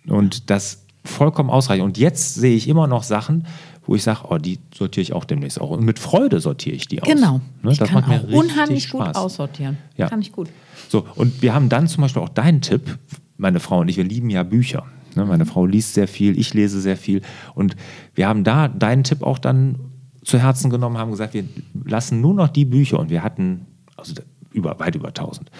Und 0.07 0.50
das 0.50 0.83
vollkommen 1.03 1.50
ausreichend. 1.50 1.86
Und 1.86 1.98
jetzt 1.98 2.36
sehe 2.36 2.55
ich 2.55 2.67
immer 2.67 2.88
noch 2.88 3.03
Sachen, 3.03 3.45
wo 3.86 3.95
ich 3.95 4.03
sage, 4.03 4.22
oh, 4.29 4.38
die 4.38 4.60
sortiere 4.74 5.01
ich 5.01 5.13
auch 5.13 5.25
demnächst 5.25 5.60
auch. 5.60 5.72
Und 5.72 5.83
mit 5.83 6.00
Freude 6.00 6.39
sortiere 6.39 6.75
ich 6.75 6.88
die 6.88 7.01
aus. 7.01 7.07
Genau. 7.07 7.41
Ne? 7.62 7.72
Ich 7.72 7.77
das 7.77 7.89
kann 7.89 8.01
macht 8.01 8.07
mir 8.07 8.22
auch 8.22 8.39
unheimlich 8.39 8.86
Spaß. 8.86 9.07
gut 9.07 9.15
aussortieren. 9.15 9.77
Ja. 9.98 10.07
Kann 10.10 10.22
ich 10.22 10.31
gut. 10.31 10.50
So, 10.89 11.05
und 11.15 11.41
wir 11.41 11.53
haben 11.53 11.69
dann 11.69 11.88
zum 11.88 12.01
Beispiel 12.01 12.22
auch 12.22 12.29
deinen 12.29 12.62
Tipp, 12.62 12.98
meine 13.38 13.60
Frau 13.60 13.79
und 13.79 13.89
ich, 13.89 13.98
wir 13.98 14.03
lieben 14.03 14.29
ja 14.29 14.43
Bücher. 14.43 14.86
Ne? 15.15 15.25
Meine 15.25 15.45
Frau 15.45 15.65
liest 15.65 15.93
sehr 15.93 16.07
viel, 16.07 16.39
ich 16.39 16.53
lese 16.53 16.79
sehr 16.79 16.98
viel. 16.98 17.22
Und 17.55 17.75
wir 18.15 18.27
haben 18.27 18.43
da 18.43 18.67
deinen 18.67 19.03
Tipp 19.03 19.24
auch 19.24 19.39
dann 19.39 19.79
zu 20.24 20.39
Herzen 20.39 20.69
genommen, 20.69 20.98
haben 20.98 21.12
gesagt, 21.12 21.33
wir 21.33 21.43
lassen 21.83 22.22
nur 22.22 22.33
noch 22.33 22.48
die 22.48 22.65
Bücher 22.65 23.00
und 23.00 23.10
wir 23.10 23.24
hatten 23.24 23.65
also 23.98 24.13
über, 24.51 24.79
weit 24.79 24.95
über 24.95 25.10
1000. 25.10 25.51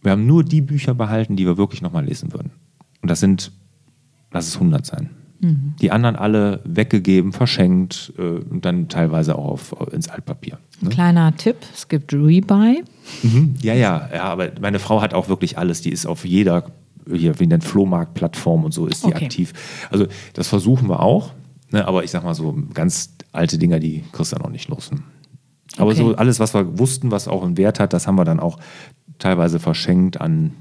Wir 0.00 0.12
haben 0.12 0.26
nur 0.26 0.42
die 0.42 0.60
Bücher 0.60 0.94
behalten, 0.94 1.36
die 1.36 1.46
wir 1.46 1.56
wirklich 1.56 1.82
nochmal 1.82 2.04
lesen 2.04 2.32
würden. 2.32 2.50
Und 3.02 3.10
das 3.10 3.20
sind, 3.20 3.52
lass 4.32 4.48
es 4.48 4.54
100 4.54 4.84
sein. 4.84 5.10
Mhm. 5.40 5.74
Die 5.80 5.90
anderen 5.90 6.16
alle 6.16 6.60
weggegeben, 6.64 7.32
verschenkt 7.32 8.12
äh, 8.16 8.22
und 8.22 8.64
dann 8.64 8.88
teilweise 8.88 9.36
auch 9.36 9.46
auf, 9.46 9.92
ins 9.92 10.08
Altpapier. 10.08 10.58
Ne? 10.80 10.90
Kleiner 10.90 11.36
Tipp, 11.36 11.56
es 11.74 11.88
gibt 11.88 12.12
Rebuy. 12.12 12.84
Mhm. 13.22 13.54
Ja, 13.60 13.74
ja, 13.74 14.08
ja, 14.14 14.24
aber 14.24 14.50
meine 14.60 14.78
Frau 14.78 15.00
hat 15.00 15.14
auch 15.14 15.28
wirklich 15.28 15.58
alles. 15.58 15.80
Die 15.80 15.90
ist 15.90 16.06
auf 16.06 16.24
jeder 16.24 16.64
hier 17.10 17.40
wie 17.40 17.46
nennt 17.46 17.64
Flohmarktplattform 17.64 18.64
und 18.64 18.72
so 18.72 18.86
ist 18.86 19.04
die 19.04 19.08
okay. 19.08 19.24
aktiv. 19.24 19.52
Also 19.90 20.06
das 20.34 20.48
versuchen 20.48 20.88
wir 20.88 21.00
auch, 21.00 21.32
ne, 21.70 21.86
aber 21.86 22.04
ich 22.04 22.10
sag 22.10 22.24
mal 22.24 22.34
so 22.34 22.56
ganz 22.74 23.14
alte 23.32 23.58
Dinger, 23.58 23.80
die 23.80 24.04
kriegst 24.12 24.32
du 24.32 24.36
ja 24.36 24.42
noch 24.42 24.50
nicht 24.50 24.68
los. 24.68 24.92
Ne? 24.92 25.00
Aber 25.78 25.90
okay. 25.90 26.00
so 26.00 26.14
alles, 26.14 26.38
was 26.38 26.54
wir 26.54 26.78
wussten, 26.78 27.10
was 27.10 27.28
auch 27.28 27.42
einen 27.42 27.56
Wert 27.56 27.80
hat, 27.80 27.92
das 27.92 28.06
haben 28.06 28.16
wir 28.16 28.24
dann 28.24 28.40
auch 28.40 28.58
teilweise 29.18 29.58
verschenkt 29.58 30.20
an 30.20 30.52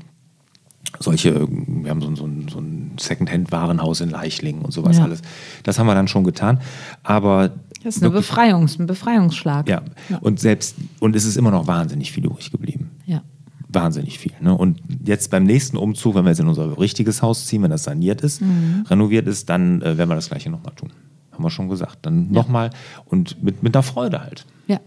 solche, 1.01 1.48
wir 1.50 1.89
haben 1.89 2.01
so, 2.01 2.15
so, 2.15 2.29
so 2.51 2.60
ein 2.60 2.91
Secondhand-Warenhaus 3.00 4.01
in 4.01 4.10
Leichlingen 4.10 4.62
und 4.63 4.72
sowas 4.72 4.98
Ja. 4.98 5.03
alles. 5.03 5.22
Das 5.63 5.79
haben 5.79 5.88
wir 5.88 5.96
dann 5.96 6.08
schon 6.08 6.24
getan. 6.24 6.60
Aber 7.03 7.51
Das 7.84 7.98
ist 7.98 8.03
eine 8.03 8.13
wirklich- 8.13 8.29
Befreiungs-, 8.31 8.79
ein 8.79 8.88
Befreiungsschlag. 8.88 9.67
ja. 9.67 9.81
Und 10.22 10.39
selbst, 10.39 10.75
und 11.00 11.15
es 11.15 11.25
ist 11.25 11.38
immer 11.38 11.51
noch 11.51 11.67
wahnsinnig 11.67 12.12
viel 12.12 12.25
übrig 12.25 12.51
geblieben. 12.51 12.91
Ja. 13.05 13.22
Wahnsinnig 13.70 14.20
viel. 14.20 14.34
Ne? 14.41 14.55
Und 14.55 14.81
jetzt 15.05 15.31
beim 15.31 15.46
nächsten 15.46 15.77
Umzug, 15.77 16.15
wenn 16.15 16.25
wir 16.25 16.29
jetzt 16.31 16.39
in 16.41 16.48
unser 16.48 16.77
richtiges 16.77 17.22
Haus 17.22 17.46
ziehen, 17.46 17.63
wenn 17.63 17.72
das 17.72 17.84
saniert 17.86 18.22
ist, 18.22 18.41
Mhm. 18.41 18.84
renoviert 18.89 19.27
ist, 19.27 19.50
dann 19.50 19.81
äh, 19.81 19.98
werden 19.98 20.10
wir 20.10 20.15
das 20.15 20.27
gleiche 20.29 20.50
nochmal 20.50 20.74
tun. 20.75 20.89
Haben 21.31 21.43
wir 21.43 21.50
schon 21.50 21.70
gesagt. 21.70 22.00
Dann 22.01 22.29
nochmal 22.31 22.72
und 23.05 23.41
mit, 23.41 23.63
mit 23.63 23.74
einer 23.75 23.84
Freude 23.84 24.22
halt. 24.22 24.46
Ja. 24.67 24.79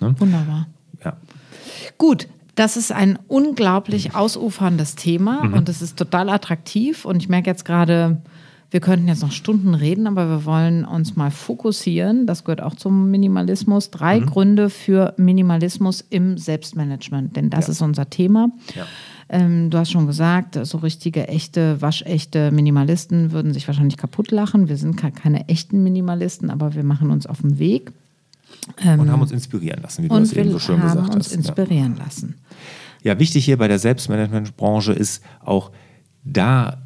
Ne? 0.00 0.14
Wunderbar. 0.18 0.66
Ja. 1.04 1.16
Gut, 1.98 2.26
das 2.54 2.76
ist 2.76 2.92
ein 2.92 3.18
unglaublich 3.28 4.14
ausuferndes 4.14 4.94
Thema 4.94 5.44
Mhm. 5.44 5.54
und 5.54 5.68
es 5.68 5.80
ist 5.82 5.96
total 5.96 6.28
attraktiv. 6.28 7.04
Und 7.04 7.16
ich 7.22 7.28
merke 7.28 7.48
jetzt 7.50 7.64
gerade, 7.64 8.20
wir 8.70 8.80
könnten 8.80 9.06
jetzt 9.08 9.22
noch 9.22 9.32
Stunden 9.32 9.74
reden, 9.74 10.06
aber 10.06 10.28
wir 10.30 10.44
wollen 10.46 10.84
uns 10.86 11.14
mal 11.16 11.30
fokussieren. 11.30 12.26
Das 12.26 12.44
gehört 12.44 12.62
auch 12.62 12.74
zum 12.74 13.10
Minimalismus. 13.10 13.90
Drei 13.90 14.20
Mhm. 14.20 14.26
Gründe 14.26 14.70
für 14.70 15.14
Minimalismus 15.18 16.02
im 16.08 16.38
Selbstmanagement, 16.38 17.36
denn 17.36 17.50
das 17.50 17.66
Ja. 17.66 17.72
ist 17.72 17.82
unser 17.82 18.08
Thema. 18.08 18.48
Ja. 18.74 18.84
Ähm, 19.28 19.70
du 19.70 19.78
hast 19.78 19.90
schon 19.90 20.06
gesagt, 20.06 20.58
so 20.62 20.78
richtige, 20.78 21.28
echte, 21.28 21.80
waschechte 21.80 22.50
Minimalisten 22.50 23.32
würden 23.32 23.54
sich 23.54 23.66
wahrscheinlich 23.66 23.96
kaputt 23.96 24.30
lachen. 24.30 24.68
Wir 24.68 24.76
sind 24.76 24.96
ke- 24.96 25.10
keine 25.10 25.48
echten 25.48 25.82
Minimalisten, 25.82 26.50
aber 26.50 26.74
wir 26.74 26.84
machen 26.84 27.10
uns 27.10 27.26
auf 27.26 27.40
den 27.40 27.58
Weg. 27.58 27.92
Und 28.84 29.10
haben 29.10 29.22
uns 29.22 29.32
inspirieren 29.32 29.82
lassen, 29.82 30.04
wie 30.04 30.08
du 30.08 30.18
das 30.18 30.32
eben 30.32 30.52
so 30.52 30.58
schön 30.58 30.82
haben 30.82 30.90
gesagt 30.90 31.14
uns 31.14 31.26
hast. 31.26 31.32
Ja. 31.32 31.38
inspirieren 31.38 31.96
lassen. 31.96 32.36
Ja, 33.02 33.18
wichtig 33.18 33.44
hier 33.44 33.58
bei 33.58 33.68
der 33.68 33.78
Selbstmanagementbranche 33.78 34.92
ist 34.92 35.22
auch, 35.44 35.72
da 36.24 36.82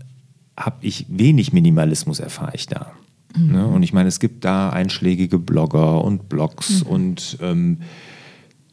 habe 0.56 0.76
ich 0.80 1.06
wenig 1.08 1.52
Minimalismus 1.52 2.18
erfahre 2.18 2.52
ich 2.54 2.66
da. 2.66 2.92
Ne? 3.37 3.66
Und 3.66 3.82
ich 3.82 3.92
meine, 3.92 4.08
es 4.08 4.18
gibt 4.18 4.44
da 4.44 4.70
einschlägige 4.70 5.38
Blogger 5.38 6.02
und 6.02 6.28
Blogs 6.28 6.82
und 6.82 7.38
ähm, 7.42 7.78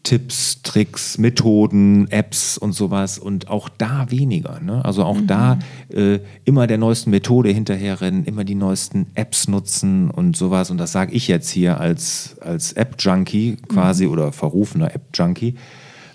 Tipps, 0.04 0.62
Tricks, 0.64 1.18
Methoden, 1.18 2.10
Apps 2.12 2.58
und 2.58 2.74
sowas 2.74 3.18
und 3.18 3.48
auch 3.48 3.70
da 3.70 4.12
weniger. 4.12 4.60
Ne? 4.60 4.84
Also 4.84 5.06
auch 5.06 5.20
da 5.26 5.60
äh, 5.90 6.20
immer 6.44 6.68
der 6.68 6.78
neuesten 6.78 7.10
Methode 7.10 7.50
hinterherrennen, 7.50 8.26
immer 8.26 8.44
die 8.44 8.56
neuesten 8.56 9.08
Apps 9.16 9.48
nutzen 9.48 10.12
und 10.12 10.36
sowas. 10.36 10.70
Und 10.72 10.78
das 10.78 10.92
sage 10.92 11.14
ich 11.14 11.30
jetzt 11.30 11.50
hier 11.50 11.80
als, 11.80 12.36
als 12.42 12.74
App-Junkie 12.74 13.58
quasi 13.70 14.06
oder 14.08 14.34
verrufener 14.34 14.94
App-Junkie. 14.94 15.56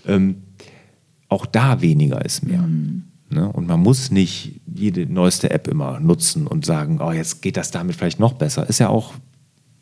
Ähm, 0.06 0.42
auch 1.30 1.46
da 1.46 1.80
weniger 1.80 2.22
ist 2.24 2.46
mehr. 2.46 2.68
Ne? 3.30 3.50
Und 3.50 3.66
man 3.66 3.80
muss 3.80 4.10
nicht 4.10 4.60
jede 4.66 5.06
neueste 5.06 5.50
App 5.50 5.66
immer 5.66 5.98
nutzen 5.98 6.46
und 6.46 6.66
sagen, 6.66 7.00
oh, 7.00 7.12
jetzt 7.12 7.40
geht 7.40 7.56
das 7.56 7.70
damit 7.70 7.96
vielleicht 7.96 8.20
noch 8.20 8.34
besser. 8.34 8.68
Ist 8.68 8.80
ja 8.80 8.90
auch 8.90 9.14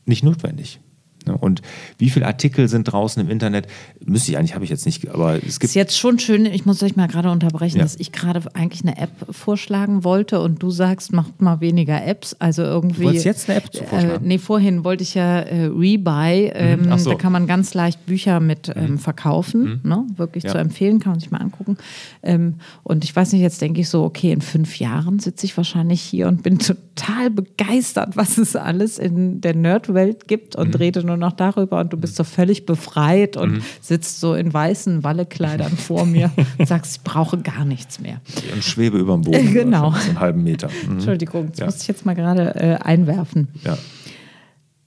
nicht 0.05 0.23
notwendig. 0.23 0.81
Ne? 1.27 1.37
Und 1.37 1.63
wie 1.99 2.11
viele 2.11 2.27
Artikel 2.27 2.69
sind 2.69 2.85
draußen 2.85 3.23
im 3.23 3.31
Internet? 3.31 3.67
Müsste 4.05 4.31
ich 4.31 4.39
eigentlich, 4.39 4.55
habe 4.55 4.65
ich 4.65 4.71
jetzt 4.71 4.87
nicht, 4.87 5.09
aber 5.09 5.37
es 5.37 5.45
Ist 5.45 5.61
gibt. 5.61 5.75
jetzt 5.75 5.99
schon 5.99 6.19
schön, 6.19 6.47
ich 6.47 6.67
muss 6.67 6.83
euch 6.83 6.97
mal 6.97 7.09
gerade 7.09 7.31
unterbrechen, 7.31 7.79
Ja. 7.79 7.83
dass 7.83 7.97
ich 7.97 8.13
gerade 8.13 8.43
eigentlich 8.55 8.83
eine 8.83 8.99
App 8.99 9.11
vorschlagen 9.31 10.05
wollte 10.05 10.41
und 10.41 10.63
du 10.63 10.71
sagst, 10.71 11.13
macht 11.13 11.41
mal 11.41 11.61
weniger 11.61 12.05
Apps. 12.07 12.35
Also 12.39 12.63
irgendwie. 12.63 13.01
Du 13.01 13.05
wolltest 13.07 13.25
jetzt 13.25 13.49
eine 13.49 13.59
App 13.59 13.73
zu 13.73 13.85
vorschlagen? 13.85 14.25
Äh, 14.25 14.29
nee, 14.29 14.39
vorhin 14.39 14.85
wollte 14.85 15.03
ich 15.03 15.15
ja 15.15 15.41
äh, 15.41 15.67
Rebuy. 15.67 16.51
Ähm, 16.55 16.87
Ach 16.91 16.99
so. 16.99 17.11
Da 17.11 17.17
kann 17.17 17.33
man 17.33 17.47
ganz 17.47 17.75
leicht 17.75 18.07
Bücher 18.07 18.41
mit 18.41 18.73
ähm, 18.75 18.99
verkaufen. 18.99 19.81
Ne? 19.83 20.05
Wirklich 20.17 20.45
Ja. 20.45 20.53
zu 20.53 20.59
empfehlen, 20.59 21.01
kann 21.01 21.13
man 21.13 21.21
sich 21.21 21.31
mal 21.31 21.41
angucken. 21.41 21.77
Ähm, 22.23 22.55
und 22.83 23.05
ich 23.05 23.15
weiß 23.15 23.33
nicht, 23.33 23.43
jetzt 23.43 23.61
denke 23.61 23.81
ich 23.81 23.89
so, 23.89 24.05
okay, 24.05 24.33
in 24.33 24.41
fünf 24.41 24.79
Jahren 24.79 25.19
sitze 25.19 25.47
ich 25.47 25.57
wahrscheinlich 25.57 26.01
hier 26.01 26.29
und 26.29 26.43
bin 26.43 26.59
total 26.97 27.31
begeistert, 27.31 28.17
was 28.17 28.39
es 28.39 28.57
alles 28.57 28.99
in 28.99 29.41
der 29.41 29.55
Nerdwelt 29.55 30.29
gibt 30.29 30.57
und 30.57 30.69
Mhm. 30.69 30.75
rede 30.75 31.05
nur 31.05 31.16
noch 31.17 31.33
darüber 31.33 31.81
und 31.81 31.93
du 31.93 31.97
bist 31.97 32.17
so 32.17 32.25
völlig 32.25 32.67
befreit 32.67 33.37
und 33.37 33.63
sitzt 33.81 34.21
so 34.21 34.35
in 34.35 34.53
weißen 34.53 35.05
Wallekleidern 35.05 35.73
vor 35.77 36.07
mir 36.07 36.31
und 36.59 36.67
sagst, 36.69 36.97
ich 36.97 37.03
brauche 37.03 37.39
gar 37.39 37.65
nichts 37.65 38.01
mehr. 38.01 38.21
Und 38.55 38.63
schwebe 38.65 38.99
über 38.99 39.15
dem 39.15 39.23
Boden. 39.23 39.53
Genau. 39.53 39.91
So 39.93 40.09
einen 40.11 40.21
halben 40.21 40.43
Meter. 40.43 40.69
Mhm. 40.87 40.93
Entschuldigung, 40.95 41.49
das 41.51 41.59
Ja. 41.59 41.65
musste 41.67 41.83
ich 41.83 41.89
jetzt 41.89 42.05
mal 42.07 42.15
gerade 42.15 42.55
äh, 42.57 42.75
einwerfen. 42.77 43.49
Ja. 43.65 43.77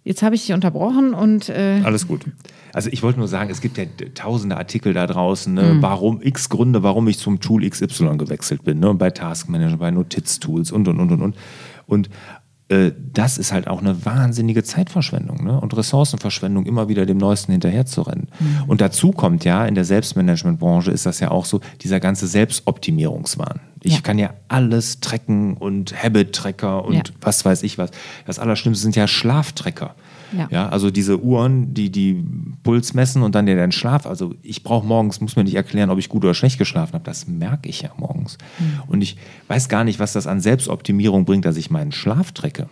Jetzt 0.04 0.24
habe 0.24 0.34
ich 0.34 0.46
dich 0.46 0.54
unterbrochen 0.54 1.14
und 1.14 1.50
äh, 1.50 1.82
Alles 1.84 2.08
gut. 2.08 2.26
Also 2.74 2.90
ich 2.92 3.04
wollte 3.04 3.20
nur 3.20 3.28
sagen, 3.28 3.50
es 3.50 3.62
gibt 3.62 3.78
ja 3.78 3.84
tausende 4.16 4.58
Artikel 4.58 4.94
da 4.94 5.06
draußen, 5.06 5.54
ne, 5.54 5.78
warum 5.82 6.22
x 6.22 6.50
Gründe, 6.50 6.84
warum 6.84 7.08
ich 7.08 7.18
zum 7.20 7.40
Tool 7.40 7.68
XY 7.68 8.18
gewechselt 8.18 8.64
bin, 8.64 8.80
ne, 8.80 8.94
bei 8.94 9.10
Taskmanager, 9.12 9.78
bei 9.78 9.92
Notiztools 9.92 10.72
und 10.72 10.88
und 10.88 11.00
und 11.00 11.12
und 11.12 11.22
und. 11.22 11.36
Und 11.86 12.10
äh, 12.70 12.92
das 13.14 13.38
ist 13.38 13.52
halt 13.52 13.68
auch 13.68 13.80
eine 13.82 14.06
wahnsinnige 14.06 14.64
Zeitverschwendung 14.64 15.44
ne? 15.44 15.60
und 15.60 15.76
Ressourcenverschwendung, 15.76 16.66
immer 16.66 16.88
wieder 16.88 17.06
dem 17.06 17.18
Neuesten 17.18 17.52
hinterherzurennen. 17.52 18.28
Und 18.68 18.80
dazu 18.82 19.12
kommt 19.12 19.44
ja, 19.44 19.66
in 19.66 19.76
der 19.76 19.86
Selbstmanagementbranche 19.86 20.92
ist 20.92 21.06
das 21.06 21.20
ja 21.20 21.32
auch 21.32 21.46
so, 21.46 21.62
dieser 21.82 22.00
ganze 22.00 22.28
Selbstoptimierungswahn. 22.28 23.60
Ich 23.82 23.96
Ja. 23.96 24.02
kann 24.02 24.20
ja 24.20 24.32
alles 24.48 25.00
tracken 25.00 25.56
und 25.58 26.02
Habit-Tracker 26.04 26.86
und 26.86 26.96
Ja. 26.96 27.04
was 27.22 27.44
weiß 27.46 27.64
ich 27.64 27.78
was. 27.78 27.92
Das 28.26 28.40
Allerschlimmste 28.40 28.84
sind 28.84 28.96
ja 28.96 29.08
Schlaftrecker. 29.08 29.96
Ja. 30.38 30.48
Ja, 30.52 30.70
also 30.70 30.92
diese 30.92 31.22
Uhren, 31.22 31.74
die 31.74 31.92
die 31.92 32.24
Puls 32.64 32.94
messen 32.94 33.24
und 33.24 33.36
dann 33.36 33.46
dir 33.46 33.56
deinen 33.56 33.72
Schlaf. 33.72 34.06
Also 34.06 34.36
ich 34.42 34.64
brauche 34.64 34.86
morgens, 34.86 35.22
muss 35.22 35.36
mir 35.36 35.44
nicht 35.44 35.56
erklären, 35.56 35.90
ob 35.90 36.00
ich 36.00 36.10
gut 36.10 36.24
oder 36.24 36.34
schlecht 36.34 36.58
geschlafen 36.58 36.94
habe. 36.94 37.04
Das 37.04 37.28
merke 37.28 37.70
ich 37.70 37.82
ja 37.82 37.90
morgens. 37.98 38.38
Mhm. 38.60 38.82
Und 38.88 39.02
ich 39.02 39.18
weiß 39.48 39.70
gar 39.70 39.84
nicht, 39.84 40.00
was 40.00 40.14
das 40.14 40.28
an 40.28 40.42
Selbstoptimierung 40.42 41.26
bringt, 41.26 41.46
dass 41.46 41.58
ich 41.58 41.70
meinen 41.70 41.92
Schlaf 41.92 42.32
trecke. 42.32 42.68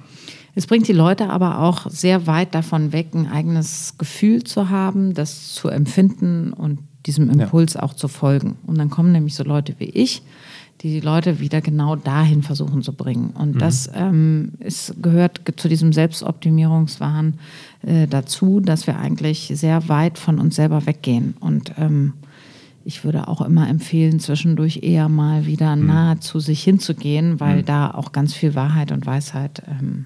Es 0.55 0.65
bringt 0.65 0.87
die 0.87 0.93
Leute 0.93 1.29
aber 1.29 1.59
auch 1.59 1.87
sehr 1.89 2.25
weit 2.25 2.55
davon 2.55 2.91
weg, 2.91 3.09
ein 3.13 3.27
eigenes 3.27 3.93
Gefühl 3.99 4.43
zu 4.43 4.69
haben, 4.69 5.13
das 5.13 5.53
zu 5.53 5.67
empfinden 5.67 6.51
und 6.51 6.79
diesem 7.05 7.29
Impuls 7.29 7.77
auch 7.77 7.93
zu 7.93 8.07
folgen. 8.07 8.57
Und 8.65 8.77
dann 8.77 8.89
kommen 8.89 9.11
nämlich 9.11 9.35
so 9.35 9.43
Leute 9.43 9.75
wie 9.77 9.89
ich, 9.89 10.23
die 10.81 10.89
die 10.89 10.99
Leute 10.99 11.39
wieder 11.39 11.59
genau 11.61 11.95
dahin 11.95 12.43
versuchen 12.43 12.83
zu 12.83 12.93
bringen. 12.93 13.31
Und 13.31 13.61
das 13.61 13.89
ähm, 13.95 14.51
ist, 14.59 15.01
gehört 15.01 15.43
ge- 15.43 15.55
zu 15.55 15.67
diesem 15.69 15.91
Selbstoptimierungswahn 15.91 17.35
äh, 17.81 18.07
dazu, 18.07 18.59
dass 18.59 18.85
wir 18.85 18.99
eigentlich 18.99 19.51
sehr 19.55 19.89
weit 19.89 20.19
von 20.19 20.39
uns 20.39 20.55
selber 20.55 20.85
weggehen. 20.85 21.35
Und 21.39 21.73
ähm, 21.79 22.13
ich 22.85 23.03
würde 23.03 23.27
auch 23.27 23.41
immer 23.41 23.67
empfehlen, 23.67 24.19
zwischendurch 24.19 24.81
eher 24.83 25.09
mal 25.09 25.45
wieder 25.45 25.75
nahe 25.75 26.19
zu 26.19 26.39
sich 26.39 26.63
hinzugehen, 26.63 27.39
weil 27.39 27.63
da 27.63 27.91
auch 27.91 28.11
ganz 28.11 28.33
viel 28.33 28.53
Wahrheit 28.55 28.91
und 28.91 29.05
Weisheit 29.05 29.63
ähm, 29.67 30.05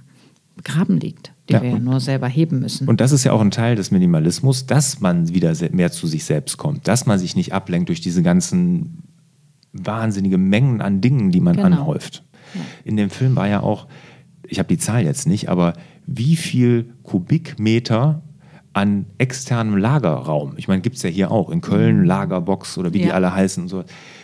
begraben 0.56 1.00
liegt, 1.00 1.32
die 1.50 1.54
Ja, 1.54 1.62
wir 1.62 1.70
ja 1.72 1.80
nur 1.80 2.00
selber 2.00 2.28
heben 2.28 2.60
müssen. 2.60 2.88
Und 2.88 3.02
das 3.02 3.12
ist 3.12 3.24
ja 3.24 3.34
auch 3.34 3.42
ein 3.42 3.52
Teil 3.52 3.76
des 3.76 3.92
Minimalismus, 3.92 4.66
dass 4.66 5.00
man 5.00 5.30
wieder 5.34 5.54
mehr 5.72 5.92
zu 5.92 6.08
sich 6.08 6.24
selbst 6.24 6.58
kommt, 6.58 6.88
dass 6.88 7.06
man 7.06 7.20
sich 7.20 7.36
nicht 7.36 7.54
ablenkt 7.54 7.90
durch 7.90 8.02
diese 8.02 8.24
ganzen 8.24 9.04
wahnsinnige 9.74 10.38
Mengen 10.38 10.82
an 10.82 11.02
Dingen, 11.02 11.32
die 11.32 11.40
man 11.42 11.56
Genau. 11.56 11.68
anhäuft. 11.68 12.24
In 12.84 12.98
dem 12.98 13.10
Film 13.10 13.36
war 13.36 13.48
ja 13.48 13.62
auch, 13.62 13.88
ich 14.48 14.60
habe 14.60 14.68
die 14.68 14.78
Zahl 14.78 15.04
jetzt 15.04 15.28
nicht, 15.28 15.50
aber 15.50 15.74
wie 16.06 16.36
viel 16.36 16.94
Kubikmeter 17.04 18.22
an 18.74 19.06
externem 19.18 19.78
Lagerraum, 19.78 20.54
ich 20.58 20.68
meine, 20.68 20.82
gibt 20.82 20.96
es 20.98 21.04
ja 21.04 21.10
hier 21.10 21.32
auch, 21.32 21.50
in 21.50 21.62
Köln 21.62 22.06
Lagerbox 22.06 22.78
oder 22.78 22.94
wie 22.94 23.00
die 23.00 23.08
Ja. 23.08 23.14
alle 23.14 23.34
heißen 23.34 23.64
und 23.64 23.70
so, 23.70 23.84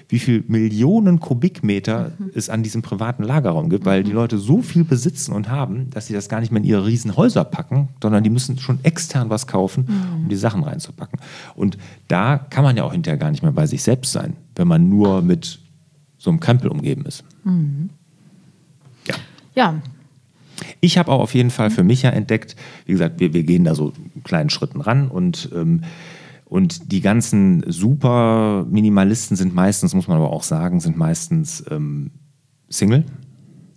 wie 0.10 0.20
viel 0.20 0.44
Millionen 0.48 1.20
Kubikmeter 1.20 2.12
es 2.34 2.50
an 2.50 2.64
diesem 2.64 2.82
privaten 2.82 3.24
Lagerraum 3.24 3.70
gibt, 3.70 3.86
weil 3.86 4.04
die 4.04 4.14
Leute 4.14 4.38
so 4.38 4.62
viel 4.62 4.86
besitzen 4.86 5.34
und 5.34 5.50
haben, 5.50 5.90
dass 5.90 6.08
sie 6.08 6.14
das 6.14 6.30
gar 6.30 6.40
nicht 6.40 6.52
mehr 6.52 6.62
in 6.62 6.68
ihre 6.68 6.86
Riesenhäuser 6.86 7.44
packen, 7.44 7.90
sondern 8.02 8.24
die 8.24 8.30
müssen 8.30 8.58
schon 8.58 8.80
extern 8.84 9.30
was 9.30 9.48
kaufen, 9.48 9.86
um 10.24 10.30
die 10.30 10.38
Sachen 10.38 10.64
reinzupacken. 10.64 11.20
Und 11.56 11.78
da 12.08 12.38
kann 12.38 12.64
man 12.64 12.78
ja 12.78 12.84
auch 12.84 12.94
hinterher 12.94 13.18
gar 13.18 13.32
nicht 13.32 13.44
mehr 13.44 13.52
bei 13.52 13.68
sich 13.68 13.84
selbst 13.84 14.14
sein, 14.14 14.38
wenn 14.56 14.68
man 14.68 14.88
nur 14.88 15.22
mit 15.22 15.60
so 16.18 16.30
einem 16.30 16.40
Krempel 16.40 16.70
umgeben 16.70 17.06
ist. 17.06 17.24
Ja. 19.06 19.16
ja, 19.56 19.82
Ich 20.80 20.98
habe 20.98 21.12
auch 21.12 21.20
auf 21.20 21.36
jeden 21.36 21.52
Fall 21.52 21.70
für 21.70 21.84
mich 21.84 22.04
ja 22.04 22.12
entdeckt, 22.12 22.56
wie 22.86 22.94
gesagt, 22.94 23.20
wir, 23.20 23.34
wir 23.34 23.44
gehen 23.44 23.66
da 23.66 23.76
so 23.76 23.94
in 24.16 24.24
kleinen 24.24 24.50
Schritten 24.50 24.80
ran 24.82 25.10
und, 25.10 25.50
ähm, 25.54 25.84
und 26.50 26.94
die 26.94 27.02
ganzen 27.02 27.64
super 27.70 28.66
Minimalisten 28.70 29.36
sind 29.36 29.54
meistens, 29.54 29.94
muss 29.94 30.08
man 30.08 30.18
aber 30.18 30.32
auch 30.32 30.44
sagen, 30.44 30.80
sind 30.80 30.98
meistens 30.98 31.64
ähm, 31.70 32.12
Single, 32.70 33.04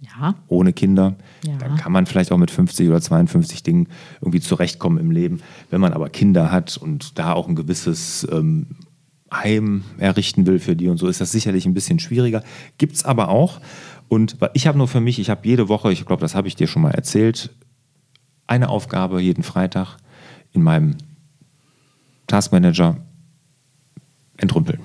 ja, 0.01 0.37
ohne 0.47 0.73
Kinder. 0.73 1.17
Ja. 1.45 1.57
Dann 1.59 1.77
kann 1.77 1.91
man 1.91 2.07
vielleicht 2.07 2.31
auch 2.31 2.39
mit 2.39 2.51
50 2.51 2.89
oder 2.89 3.01
52 3.01 3.65
Dingen 3.65 3.89
irgendwie 4.21 4.41
zurechtkommen 4.41 4.99
im 4.99 5.11
Leben. 5.11 5.41
Wenn 5.71 5.81
man 5.81 5.93
aber 5.93 6.11
Kinder 6.11 6.53
hat 6.53 6.77
und 6.77 7.19
da 7.19 7.33
auch 7.33 7.49
ein 7.49 7.57
gewisses 7.57 8.27
ähm, 8.31 8.67
Heim 9.33 9.83
errichten 9.99 10.47
will 10.47 10.61
für 10.61 10.77
die 10.77 10.89
und 10.89 10.97
so, 10.97 11.09
ist 11.09 11.21
das 11.21 11.33
sicherlich 11.33 11.67
ein 11.67 11.75
bisschen 11.75 11.99
schwieriger. 11.99 12.45
Gibt 12.79 12.95
es 12.95 13.05
aber 13.05 13.31
auch. 13.31 13.61
Und 14.09 14.37
ich 14.55 14.69
habe 14.69 14.79
nur 14.79 14.89
für 14.89 15.01
mich, 15.01 15.19
ich 15.19 15.29
habe 15.29 15.47
jede 15.47 15.69
Woche, 15.69 15.93
ich 15.93 16.07
glaube, 16.07 16.21
das 16.21 16.37
habe 16.37 16.47
ich 16.47 16.55
dir 16.55 16.69
schon 16.69 16.83
mal 16.83 16.93
erzählt, 16.93 17.51
eine 18.47 18.69
Aufgabe 18.69 19.21
jeden 19.21 19.43
Freitag 19.43 19.97
in 20.53 20.63
meinem 20.63 20.97
Taskmanager 22.31 22.97
entrümpeln. 24.37 24.81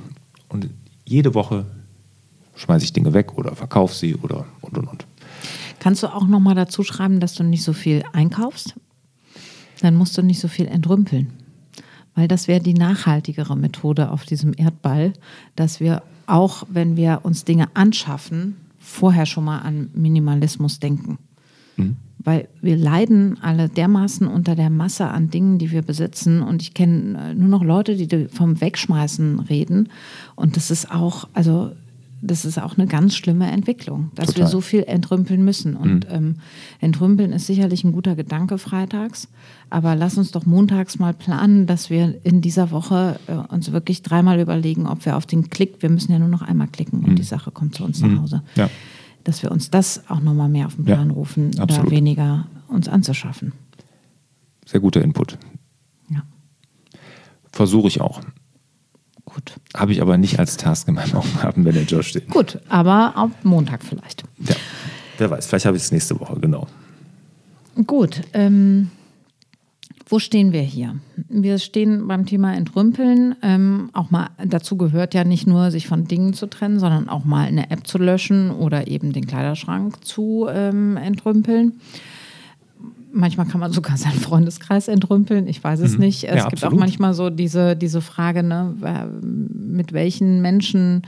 Und 0.49 0.69
jede 1.05 1.35
Woche 1.35 1.65
schmeiße 2.55 2.85
ich 2.85 2.93
Dinge 2.93 3.13
weg 3.13 3.37
oder 3.37 3.55
verkaufe 3.55 3.93
sie 3.93 4.15
oder 4.15 4.45
und 4.61 4.77
und 4.77 4.87
und. 4.87 5.05
Kannst 5.79 6.01
du 6.01 6.07
auch 6.07 6.25
nochmal 6.25 6.55
dazu 6.55 6.83
schreiben, 6.83 7.19
dass 7.19 7.35
du 7.35 7.43
nicht 7.43 7.63
so 7.63 7.73
viel 7.73 8.03
einkaufst? 8.13 8.75
Dann 9.81 9.95
musst 9.95 10.17
du 10.17 10.23
nicht 10.23 10.39
so 10.39 10.47
viel 10.47 10.65
entrümpeln. 10.65 11.33
Weil 12.15 12.27
das 12.27 12.47
wäre 12.47 12.61
die 12.61 12.73
nachhaltigere 12.73 13.55
Methode 13.55 14.09
auf 14.09 14.25
diesem 14.25 14.53
Erdball, 14.55 15.13
dass 15.55 15.79
wir 15.79 16.01
auch, 16.25 16.63
wenn 16.69 16.95
wir 16.95 17.19
uns 17.23 17.43
Dinge 17.43 17.67
anschaffen, 17.75 18.55
vorher 18.79 19.27
schon 19.27 19.43
mal 19.43 19.59
an 19.59 19.91
Minimalismus 19.93 20.79
denken. 20.79 21.19
Mhm. 21.75 21.97
Weil 22.25 22.49
wir 22.61 22.75
leiden 22.75 23.37
alle 23.41 23.69
dermaßen 23.69 24.27
unter 24.27 24.55
der 24.55 24.69
Masse 24.69 25.07
an 25.07 25.29
Dingen, 25.29 25.59
die 25.59 25.71
wir 25.71 25.83
besitzen. 25.83 26.41
Und 26.41 26.61
ich 26.61 26.73
kenne 26.73 27.31
äh, 27.31 27.33
nur 27.33 27.47
noch 27.47 27.63
Leute, 27.63 27.95
die 27.95 28.27
vom 28.27 28.59
Wegschmeißen 28.59 29.39
reden. 29.39 29.89
Und 30.35 30.57
das 30.57 30.71
ist 30.71 30.91
auch, 30.91 31.29
also 31.33 31.71
das 32.21 32.45
ist 32.45 32.57
auch 32.59 32.77
eine 32.77 32.87
ganz 32.87 33.15
schlimme 33.15 33.51
Entwicklung, 33.51 34.11
dass 34.15 34.27
Total. 34.27 34.43
wir 34.43 34.47
so 34.47 34.61
viel 34.61 34.83
entrümpeln 34.83 35.45
müssen. 35.45 35.75
Und 35.75 36.09
mhm. 36.09 36.15
ähm, 36.15 36.35
entrümpeln 36.79 37.31
ist 37.31 37.47
sicherlich 37.47 37.83
ein 37.83 37.91
guter 37.91 38.15
Gedanke 38.15 38.57
freitags, 38.57 39.27
aber 39.69 39.95
lass 39.95 40.17
uns 40.17 40.31
doch 40.31 40.45
montags 40.45 40.97
mal 40.99 41.13
planen, 41.13 41.67
dass 41.67 41.89
wir 41.89 42.15
in 42.23 42.41
dieser 42.41 42.71
Woche 42.71 43.19
äh, 43.27 43.35
uns 43.53 43.71
wirklich 43.71 44.01
dreimal 44.01 44.39
überlegen, 44.39 44.87
ob 44.87 45.05
wir 45.05 45.17
auf 45.17 45.25
den 45.25 45.49
Klick, 45.49 45.81
wir 45.81 45.89
müssen 45.89 46.11
ja 46.11 46.19
nur 46.19 46.27
noch 46.27 46.41
einmal 46.41 46.67
klicken 46.67 47.03
und 47.03 47.11
mhm. 47.11 47.15
die 47.15 47.23
Sache 47.23 47.51
kommt 47.51 47.75
zu 47.75 47.83
uns 47.83 48.01
mhm. 48.01 48.15
nach 48.15 48.21
Hause. 48.21 48.41
Ja. 48.55 48.69
Dass 49.25 49.43
wir 49.43 49.51
uns 49.51 49.69
das 49.69 50.03
auch 50.07 50.21
nochmal 50.21 50.47
mehr 50.47 50.67
auf 50.67 50.75
den 50.75 50.85
Plan 50.85 51.09
ja, 51.09 51.13
rufen 51.13 51.59
absolut. 51.59 51.87
oder 51.87 51.91
weniger 51.91 52.47
uns 52.69 52.87
anzuschaffen. 52.87 53.51
Sehr 54.65 54.79
guter 54.79 55.01
Input. 55.01 55.37
Ja. 56.09 56.23
Versuche 57.51 57.87
ich 57.87 57.99
auch. 57.99 58.21
Gut. 59.25 59.55
Habe 59.75 59.91
ich 59.91 60.01
aber 60.01 60.17
nicht 60.17 60.39
als 60.39 60.55
Task 60.57 60.87
in 60.87 60.93
meinem 60.93 61.15
Aufgabenmanager 61.15 62.03
stehen. 62.03 62.27
Gut, 62.29 62.59
aber 62.69 63.13
am 63.17 63.33
Montag 63.43 63.83
vielleicht. 63.83 64.23
Ja, 64.39 64.55
wer 65.17 65.31
weiß, 65.31 65.47
vielleicht 65.47 65.65
habe 65.65 65.75
ich 65.75 65.83
es 65.83 65.91
nächste 65.91 66.19
Woche, 66.19 66.39
genau. 66.39 66.67
Gut, 67.85 68.21
ähm, 68.33 68.91
wo 70.07 70.19
stehen 70.19 70.51
wir 70.53 70.61
hier? 70.61 70.95
Wir 71.29 71.57
stehen 71.57 72.07
beim 72.07 72.27
Thema 72.27 72.53
Entrümpeln. 72.53 73.35
Ähm, 73.41 73.89
auch 73.93 74.11
mal 74.11 74.29
dazu 74.43 74.77
gehört 74.77 75.15
ja 75.15 75.23
nicht 75.23 75.47
nur, 75.47 75.71
sich 75.71 75.87
von 75.87 76.05
Dingen 76.05 76.33
zu 76.33 76.45
trennen, 76.47 76.79
sondern 76.79 77.09
auch 77.09 77.25
mal 77.25 77.47
eine 77.47 77.71
App 77.71 77.87
zu 77.87 77.97
löschen 77.97 78.51
oder 78.51 78.87
eben 78.87 79.13
den 79.13 79.25
Kleiderschrank 79.25 80.05
zu 80.05 80.47
ähm, 80.47 80.95
entrümpeln. 80.97 81.79
Manchmal 83.11 83.47
kann 83.47 83.59
man 83.59 83.71
sogar 83.71 83.97
seinen 83.97 84.19
Freundeskreis 84.19 84.87
entrümpeln. 84.89 85.47
Ich 85.47 85.63
weiß 85.63 85.79
es 85.79 85.93
mhm. 85.93 86.01
nicht. 86.01 86.25
Es 86.25 86.35
ja, 86.35 86.43
gibt 86.43 86.53
absolut. 86.53 86.75
auch 86.75 86.79
manchmal 86.79 87.15
so 87.15 87.31
diese, 87.31 87.75
diese 87.75 88.01
Frage, 88.01 88.43
ne, 88.43 88.75
mit 89.23 89.91
welchen 89.91 90.39
Menschen 90.43 91.01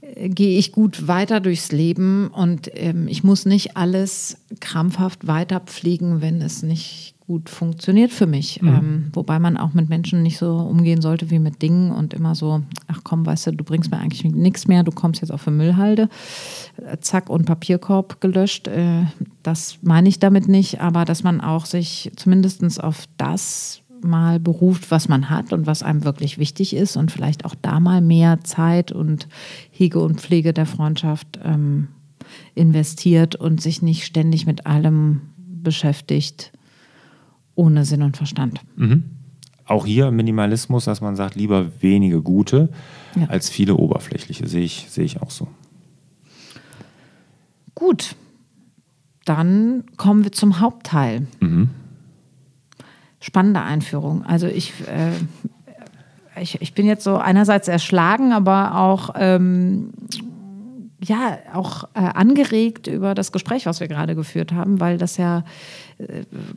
äh, 0.00 0.28
gehe 0.28 0.60
ich 0.60 0.70
gut 0.70 1.08
weiter 1.08 1.40
durchs 1.40 1.72
Leben 1.72 2.28
und 2.28 2.70
ähm, 2.74 3.08
ich 3.08 3.24
muss 3.24 3.46
nicht 3.46 3.76
alles 3.76 4.36
krampfhaft 4.60 5.26
weiter 5.26 5.58
pflegen, 5.58 6.20
wenn 6.20 6.40
es 6.40 6.62
nicht 6.62 7.15
gut 7.26 7.50
funktioniert 7.50 8.12
für 8.12 8.26
mich. 8.26 8.62
Mhm. 8.62 8.68
Ähm, 8.68 9.10
wobei 9.12 9.38
man 9.38 9.56
auch 9.56 9.74
mit 9.74 9.88
Menschen 9.88 10.22
nicht 10.22 10.38
so 10.38 10.56
umgehen 10.56 11.00
sollte 11.00 11.30
wie 11.30 11.38
mit 11.38 11.60
Dingen 11.60 11.90
und 11.90 12.14
immer 12.14 12.34
so, 12.34 12.62
ach 12.86 13.00
komm, 13.02 13.26
weißt 13.26 13.48
du, 13.48 13.52
du 13.52 13.64
bringst 13.64 13.90
mir 13.90 13.98
eigentlich 13.98 14.24
nichts 14.24 14.68
mehr, 14.68 14.84
du 14.84 14.92
kommst 14.92 15.22
jetzt 15.22 15.32
auf 15.32 15.46
eine 15.46 15.56
Müllhalde. 15.56 16.08
Zack 17.00 17.28
und 17.28 17.46
Papierkorb 17.46 18.20
gelöscht. 18.20 18.68
Äh, 18.68 19.04
das 19.42 19.78
meine 19.82 20.08
ich 20.08 20.18
damit 20.20 20.48
nicht, 20.48 20.80
aber 20.80 21.04
dass 21.04 21.22
man 21.22 21.40
auch 21.40 21.66
sich 21.66 22.12
zumindest 22.16 22.82
auf 22.82 23.06
das 23.16 23.82
mal 24.02 24.38
beruft, 24.38 24.90
was 24.90 25.08
man 25.08 25.30
hat 25.30 25.52
und 25.52 25.66
was 25.66 25.82
einem 25.82 26.04
wirklich 26.04 26.38
wichtig 26.38 26.76
ist 26.76 26.96
und 26.96 27.10
vielleicht 27.10 27.44
auch 27.44 27.54
da 27.60 27.80
mal 27.80 28.00
mehr 28.00 28.44
Zeit 28.44 28.92
und 28.92 29.26
Hege 29.70 30.00
und 30.00 30.20
Pflege 30.20 30.52
der 30.52 30.66
Freundschaft 30.66 31.40
ähm, 31.42 31.88
investiert 32.54 33.36
und 33.36 33.60
sich 33.60 33.82
nicht 33.82 34.04
ständig 34.04 34.46
mit 34.46 34.66
allem 34.66 35.22
beschäftigt, 35.38 36.52
ohne 37.56 37.84
Sinn 37.84 38.02
und 38.02 38.16
Verstand. 38.16 38.60
Mhm. 38.76 39.04
Auch 39.64 39.84
hier 39.84 40.12
Minimalismus, 40.12 40.84
dass 40.84 41.00
man 41.00 41.16
sagt, 41.16 41.34
lieber 41.34 41.66
wenige 41.80 42.22
gute 42.22 42.68
ja. 43.16 43.26
als 43.26 43.48
viele 43.50 43.74
oberflächliche, 43.74 44.46
sehe 44.46 44.62
ich, 44.62 44.86
sehe 44.88 45.04
ich 45.04 45.20
auch 45.20 45.30
so. 45.30 45.48
Gut, 47.74 48.14
dann 49.24 49.84
kommen 49.96 50.22
wir 50.22 50.32
zum 50.32 50.60
Hauptteil. 50.60 51.26
Mhm. 51.40 51.70
Spannende 53.20 53.60
Einführung. 53.60 54.24
Also 54.24 54.46
ich, 54.46 54.72
äh, 54.86 55.10
ich, 56.40 56.62
ich 56.62 56.74
bin 56.74 56.86
jetzt 56.86 57.02
so 57.02 57.16
einerseits 57.16 57.66
erschlagen, 57.66 58.32
aber 58.32 58.78
auch 58.78 59.10
ähm, 59.16 59.90
ja 61.02 61.38
auch 61.52 61.84
äh, 61.94 62.00
angeregt 62.00 62.86
über 62.86 63.14
das 63.14 63.32
Gespräch, 63.32 63.66
was 63.66 63.80
wir 63.80 63.88
gerade 63.88 64.14
geführt 64.14 64.52
haben, 64.52 64.80
weil 64.80 64.96
das 64.96 65.16
ja 65.16 65.44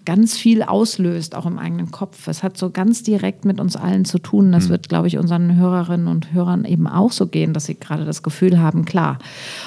ganz 0.04 0.38
viel 0.38 0.64
auslöst, 0.64 1.34
auch 1.34 1.46
im 1.46 1.60
eigenen 1.60 1.92
Kopf. 1.92 2.28
Es 2.28 2.44
hat 2.44 2.58
so 2.58 2.72
ganz 2.72 3.04
direkt 3.04 3.46
mit 3.46 3.62
uns 3.62 3.78
allen 3.78 4.04
zu 4.04 4.20
tun. 4.20 4.52
Das 4.52 4.66
mhm. 4.66 4.72
wird, 4.72 4.90
glaube 4.90 5.08
ich, 5.08 5.18
unseren 5.18 5.56
Hörerinnen 5.56 6.08
und 6.08 6.34
Hörern 6.34 6.66
eben 6.66 6.88
auch 6.88 7.14
so 7.14 7.26
gehen, 7.26 7.54
dass 7.54 7.66
sie 7.66 7.76
gerade 7.76 8.04
das 8.04 8.22
Gefühl 8.22 8.60
haben, 8.60 8.84
klar, 8.84 9.18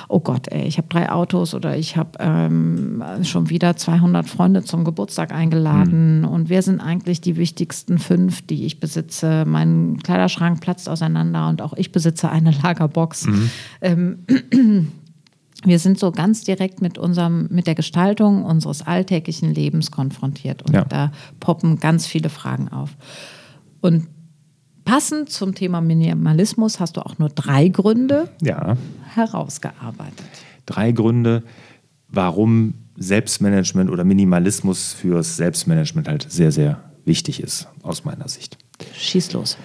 oh 0.08 0.20
Gott, 0.20 0.48
ey, 0.48 0.66
ich 0.66 0.76
habe 0.76 0.88
drei 0.88 1.10
Autos 1.10 1.54
oder 1.54 1.74
ich 1.76 1.96
habe 1.96 2.18
ähm, 2.20 3.02
schon 3.22 3.48
wieder 3.48 3.74
200 3.74 4.28
Freunde 4.28 4.62
zum 4.62 4.84
Geburtstag 4.84 5.32
eingeladen 5.32 6.20
mhm. 6.20 6.28
und 6.28 6.48
wer 6.50 6.60
sind 6.60 6.80
eigentlich 6.80 7.22
die 7.22 7.36
wichtigsten 7.36 7.98
fünf, 7.98 8.42
die 8.42 8.66
ich 8.66 8.78
besitze? 8.78 9.44
Mein 9.46 9.98
Kleiderschrank 10.02 10.60
platzt 10.60 10.88
auseinander 10.88 11.48
und 11.48 11.62
auch 11.62 11.72
ich 11.72 11.92
besitze 11.92 12.28
eine 12.28 12.50
Lagerbox. 12.62 13.26
Mhm. 13.26 13.50
Ähm, 13.80 14.18
wir 15.64 15.78
sind 15.78 15.98
so 15.98 16.10
ganz 16.10 16.42
direkt 16.42 16.82
mit 16.82 16.98
unserem, 16.98 17.48
mit 17.50 17.66
der 17.66 17.74
Gestaltung 17.74 18.44
unseres 18.44 18.82
alltäglichen 18.82 19.54
Lebens 19.54 19.90
konfrontiert. 19.90 20.62
Und 20.62 20.74
ja. 20.74 20.84
da 20.84 21.12
poppen 21.40 21.78
ganz 21.78 22.06
viele 22.06 22.28
Fragen 22.28 22.68
auf. 22.68 22.90
Und 23.80 24.08
passend 24.84 25.30
zum 25.30 25.54
Thema 25.54 25.80
Minimalismus 25.80 26.80
hast 26.80 26.96
du 26.96 27.04
auch 27.04 27.18
nur 27.18 27.28
drei 27.28 27.68
Gründe 27.68 28.28
ja. 28.40 28.76
herausgearbeitet. 29.14 30.26
Drei 30.66 30.92
Gründe, 30.92 31.42
warum 32.08 32.74
Selbstmanagement 32.96 33.90
oder 33.90 34.04
Minimalismus 34.04 34.92
fürs 34.92 35.36
Selbstmanagement 35.36 36.08
halt 36.08 36.26
sehr, 36.30 36.52
sehr 36.52 36.82
wichtig 37.04 37.42
ist, 37.42 37.68
aus 37.82 38.04
meiner 38.04 38.28
Sicht. 38.28 38.58
Schieß 38.96 39.32
los. 39.32 39.56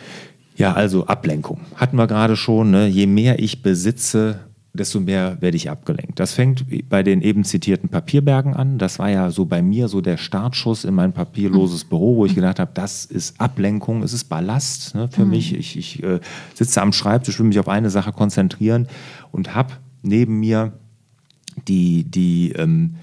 Ja, 0.56 0.74
also 0.74 1.06
Ablenkung. 1.06 1.62
Hatten 1.76 1.98
wir 1.98 2.08
gerade 2.08 2.36
schon. 2.36 2.72
Ne? 2.72 2.88
Je 2.88 3.06
mehr 3.06 3.40
ich 3.40 3.62
besitze, 3.62 4.47
desto 4.78 5.00
mehr 5.00 5.38
werde 5.42 5.58
ich 5.58 5.70
abgelenkt. 5.70 6.20
Das 6.20 6.34
fängt 6.34 6.66
bei 6.90 7.04
den 7.04 7.22
eben 7.22 7.44
zitierten 7.44 7.90
Papierbergen 7.90 8.54
an. 8.54 8.78
Das 8.78 9.00
war 9.00 9.10
ja 9.10 9.32
so 9.32 9.46
bei 9.46 9.62
mir 9.62 9.88
so 9.88 10.02
der 10.02 10.18
Startschuss 10.18 10.86
in 10.86 10.94
mein 10.94 11.14
papierloses 11.14 11.86
mhm. 11.86 11.90
Büro, 11.90 12.16
wo 12.18 12.26
ich 12.26 12.36
gedacht 12.36 12.60
habe, 12.60 12.72
das 12.74 13.06
ist 13.06 13.40
Ablenkung, 13.42 14.04
es 14.04 14.14
ist 14.14 14.26
Ballast 14.26 14.96
ne, 14.96 15.10
für 15.10 15.26
mhm. 15.26 15.32
mich. 15.32 15.54
Ich, 15.56 15.78
ich 15.78 16.04
äh, 16.04 16.20
sitze 16.54 16.82
am 16.82 16.94
Schreibtisch, 16.94 17.40
will 17.40 17.48
mich 17.48 17.60
auf 17.60 17.68
eine 17.68 17.90
Sache 17.90 18.14
konzentrieren 18.14 18.88
und 19.32 19.54
habe 19.56 19.74
neben 20.02 20.40
mir 20.40 20.74
die, 21.68 22.04
die 22.04 22.54
ähm, 22.54 22.96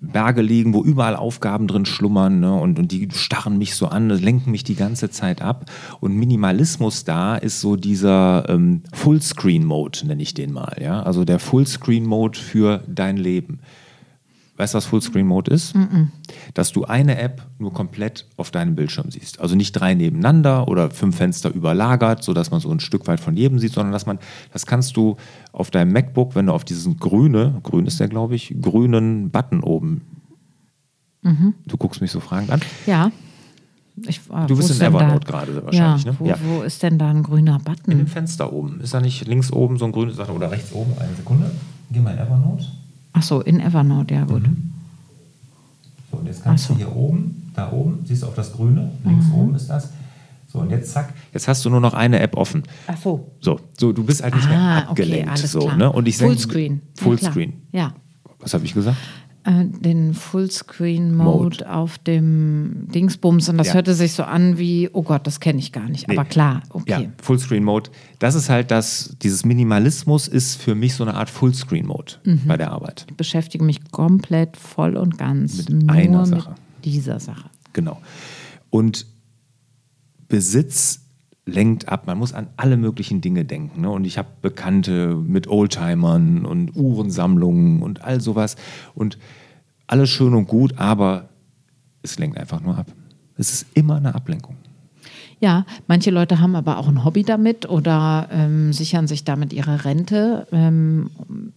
Berge 0.00 0.42
liegen, 0.42 0.74
wo 0.74 0.82
überall 0.82 1.16
Aufgaben 1.16 1.66
drin 1.66 1.86
schlummern 1.86 2.40
ne? 2.40 2.54
und, 2.54 2.78
und 2.78 2.92
die 2.92 3.08
starren 3.12 3.58
mich 3.58 3.74
so 3.74 3.86
an, 3.86 4.08
lenken 4.10 4.50
mich 4.50 4.64
die 4.64 4.74
ganze 4.74 5.10
Zeit 5.10 5.42
ab. 5.42 5.70
Und 6.00 6.14
Minimalismus 6.14 7.04
da 7.04 7.36
ist 7.36 7.60
so 7.60 7.76
dieser 7.76 8.48
ähm, 8.48 8.82
Fullscreen-Mode, 8.92 10.06
nenne 10.06 10.22
ich 10.22 10.34
den 10.34 10.52
mal. 10.52 10.76
Ja? 10.80 11.02
Also 11.02 11.24
der 11.24 11.38
Fullscreen-Mode 11.38 12.38
für 12.38 12.82
dein 12.86 13.16
Leben. 13.16 13.60
Weißt 14.56 14.72
du, 14.72 14.78
was 14.78 14.86
Fullscreen-Mode 14.86 15.50
ist? 15.50 15.74
Mm 15.74 15.80
-mm. 15.80 16.06
Dass 16.54 16.72
du 16.72 16.84
eine 16.84 17.18
App 17.18 17.42
nur 17.58 17.72
komplett 17.72 18.26
auf 18.36 18.50
deinem 18.50 18.74
Bildschirm 18.74 19.10
siehst. 19.10 19.38
Also 19.40 19.54
nicht 19.54 19.72
drei 19.72 19.94
nebeneinander 19.94 20.66
oder 20.68 20.90
fünf 20.90 21.16
Fenster 21.16 21.52
überlagert, 21.52 22.24
sodass 22.24 22.50
man 22.50 22.60
so 22.60 22.70
ein 22.70 22.80
Stück 22.80 23.06
weit 23.06 23.20
von 23.20 23.36
jedem 23.36 23.58
sieht, 23.58 23.74
sondern 23.74 23.92
dass 23.92 24.06
man, 24.06 24.18
das 24.52 24.64
kannst 24.64 24.96
du 24.96 25.16
auf 25.52 25.70
deinem 25.70 25.92
MacBook, 25.92 26.34
wenn 26.34 26.46
du 26.46 26.52
auf 26.52 26.64
diesen 26.64 26.98
grüne, 26.98 27.60
grün 27.62 27.86
ist 27.86 28.00
der, 28.00 28.08
glaube 28.08 28.34
ich, 28.34 28.54
grünen 28.62 29.30
Button 29.30 29.60
oben. 29.60 30.02
Mhm. 31.22 31.54
Du 31.66 31.76
guckst 31.76 32.00
mich 32.00 32.10
so 32.10 32.20
fragend 32.20 32.50
an. 32.50 32.60
Ja. 32.86 33.10
Ich, 34.06 34.20
äh, 34.30 34.46
du 34.46 34.56
bist 34.56 34.70
in 34.70 34.80
Evernote 34.80 35.26
gerade 35.26 35.64
wahrscheinlich, 35.64 36.04
ja, 36.04 36.12
ne? 36.12 36.16
Wo, 36.18 36.26
ja. 36.26 36.36
wo 36.44 36.62
ist 36.62 36.82
denn 36.82 36.98
da 36.98 37.10
ein 37.10 37.22
grüner 37.22 37.58
Button? 37.58 37.90
In 37.90 37.98
dem 37.98 38.06
Fenster 38.06 38.52
oben. 38.52 38.80
Ist 38.80 38.94
da 38.94 39.00
nicht 39.00 39.26
links 39.26 39.52
oben 39.52 39.78
so 39.78 39.86
ein 39.86 39.92
grünes 39.92 40.18
oder 40.18 40.50
rechts 40.50 40.72
oben? 40.72 40.92
Eine 40.98 41.14
Sekunde. 41.14 41.50
Geh 41.90 42.00
mal 42.00 42.12
in 42.12 42.18
Evernote. 42.18 42.64
Ach 43.16 43.22
so, 43.22 43.40
in 43.40 43.60
Evernote, 43.60 44.14
ja 44.14 44.24
gut. 44.24 44.42
Mhm. 44.42 44.72
So, 46.10 46.18
und 46.18 46.26
jetzt 46.26 46.44
kannst 46.44 46.66
so. 46.66 46.74
du 46.74 46.78
hier 46.78 46.94
oben, 46.94 47.50
da 47.54 47.72
oben, 47.72 48.00
siehst 48.04 48.22
du 48.22 48.26
auf 48.26 48.34
das 48.34 48.52
Grüne, 48.52 48.90
links 49.04 49.26
mhm. 49.26 49.34
oben 49.34 49.54
ist 49.54 49.68
das. 49.68 49.90
So, 50.52 50.60
und 50.60 50.70
jetzt 50.70 50.92
zack, 50.92 51.14
jetzt 51.32 51.48
hast 51.48 51.64
du 51.64 51.70
nur 51.70 51.80
noch 51.80 51.94
eine 51.94 52.20
App 52.20 52.36
offen. 52.36 52.62
Ach 52.86 52.96
so. 52.96 53.32
So, 53.40 53.58
so 53.78 53.92
du 53.92 54.04
bist 54.04 54.22
halt 54.22 54.34
nicht 54.34 54.46
ah, 54.46 54.50
mehr 54.50 54.88
abgelenkt. 54.88 55.28
Okay, 55.28 55.30
alles 55.30 55.52
so. 55.52 55.70
Ne? 55.70 55.90
Und 55.90 56.06
ich 56.06 56.18
Fullscreen. 56.18 56.82
Fullscreen. 56.98 57.54
Ja. 57.72 57.94
Was 58.38 58.54
habe 58.54 58.64
ich 58.64 58.74
gesagt? 58.74 58.98
Äh, 59.46 59.64
den 59.64 60.12
Fullscreen-Mode 60.12 61.24
Mode. 61.64 61.70
auf 61.72 61.98
dem 61.98 62.88
Dingsbums 62.92 63.48
und 63.48 63.56
das 63.58 63.68
Ja. 63.68 63.74
hörte 63.74 63.94
sich 63.94 64.12
so 64.12 64.24
an 64.24 64.58
wie, 64.58 64.90
oh 64.92 65.02
Gott, 65.02 65.26
das 65.26 65.40
kenne 65.40 65.58
ich 65.60 65.72
gar 65.72 65.88
nicht. 65.88 66.10
Aber 66.10 66.24
Nee. 66.24 66.28
klar, 66.28 66.62
okay. 66.70 66.90
Ja, 67.04 67.10
Fullscreen-Mode. 67.22 67.90
Das 68.18 68.34
ist 68.34 68.48
halt 68.50 68.70
das, 68.70 69.16
dieses 69.22 69.44
Minimalismus 69.44 70.28
ist 70.28 70.60
für 70.60 70.74
mich 70.74 70.94
so 70.94 71.04
eine 71.04 71.14
Art 71.14 71.30
Fullscreen-Mode 71.30 72.14
Mhm. 72.24 72.40
bei 72.46 72.56
der 72.56 72.72
Arbeit. 72.72 73.06
Ich 73.08 73.16
beschäftige 73.16 73.64
mich 73.64 73.90
komplett 73.92 74.56
voll 74.56 74.96
und 74.96 75.16
ganz 75.16 75.56
Mit 75.58 75.70
nur 75.70 75.90
einer 75.90 76.18
mit 76.26 76.28
Sache. 76.28 76.54
dieser 76.84 77.20
Sache. 77.20 77.48
Genau. 77.72 78.00
Und 78.70 79.06
Besitz 80.28 81.05
lenkt 81.46 81.88
ab. 81.88 82.06
Man 82.06 82.18
muss 82.18 82.34
an 82.34 82.48
alle 82.56 82.76
möglichen 82.76 83.20
Dinge 83.20 83.44
denken. 83.44 83.80
Ne? 83.80 83.90
Und 83.90 84.04
ich 84.04 84.18
habe 84.18 84.28
Bekannte 84.42 85.14
mit 85.14 85.46
Oldtimern 85.46 86.44
und 86.44 86.74
Uhrensammlungen 86.76 87.82
und 87.82 88.02
all 88.02 88.20
sowas. 88.20 88.56
Und 88.94 89.18
alles 89.86 90.10
schön 90.10 90.34
und 90.34 90.48
gut, 90.48 90.74
aber 90.76 91.28
es 92.02 92.18
lenkt 92.18 92.36
einfach 92.36 92.60
nur 92.60 92.76
ab. 92.76 92.88
Es 93.36 93.52
ist 93.52 93.66
immer 93.74 93.96
eine 93.96 94.14
Ablenkung. 94.14 94.56
Ja, 95.38 95.66
manche 95.86 96.10
Leute 96.10 96.40
haben 96.40 96.56
aber 96.56 96.78
auch 96.78 96.88
ein 96.88 97.04
Hobby 97.04 97.22
damit 97.22 97.68
oder 97.68 98.26
ähm, 98.32 98.72
sichern 98.72 99.06
sich 99.06 99.22
damit 99.24 99.52
ihre 99.52 99.84
Rente. 99.84 100.46
Ähm, 100.50 101.10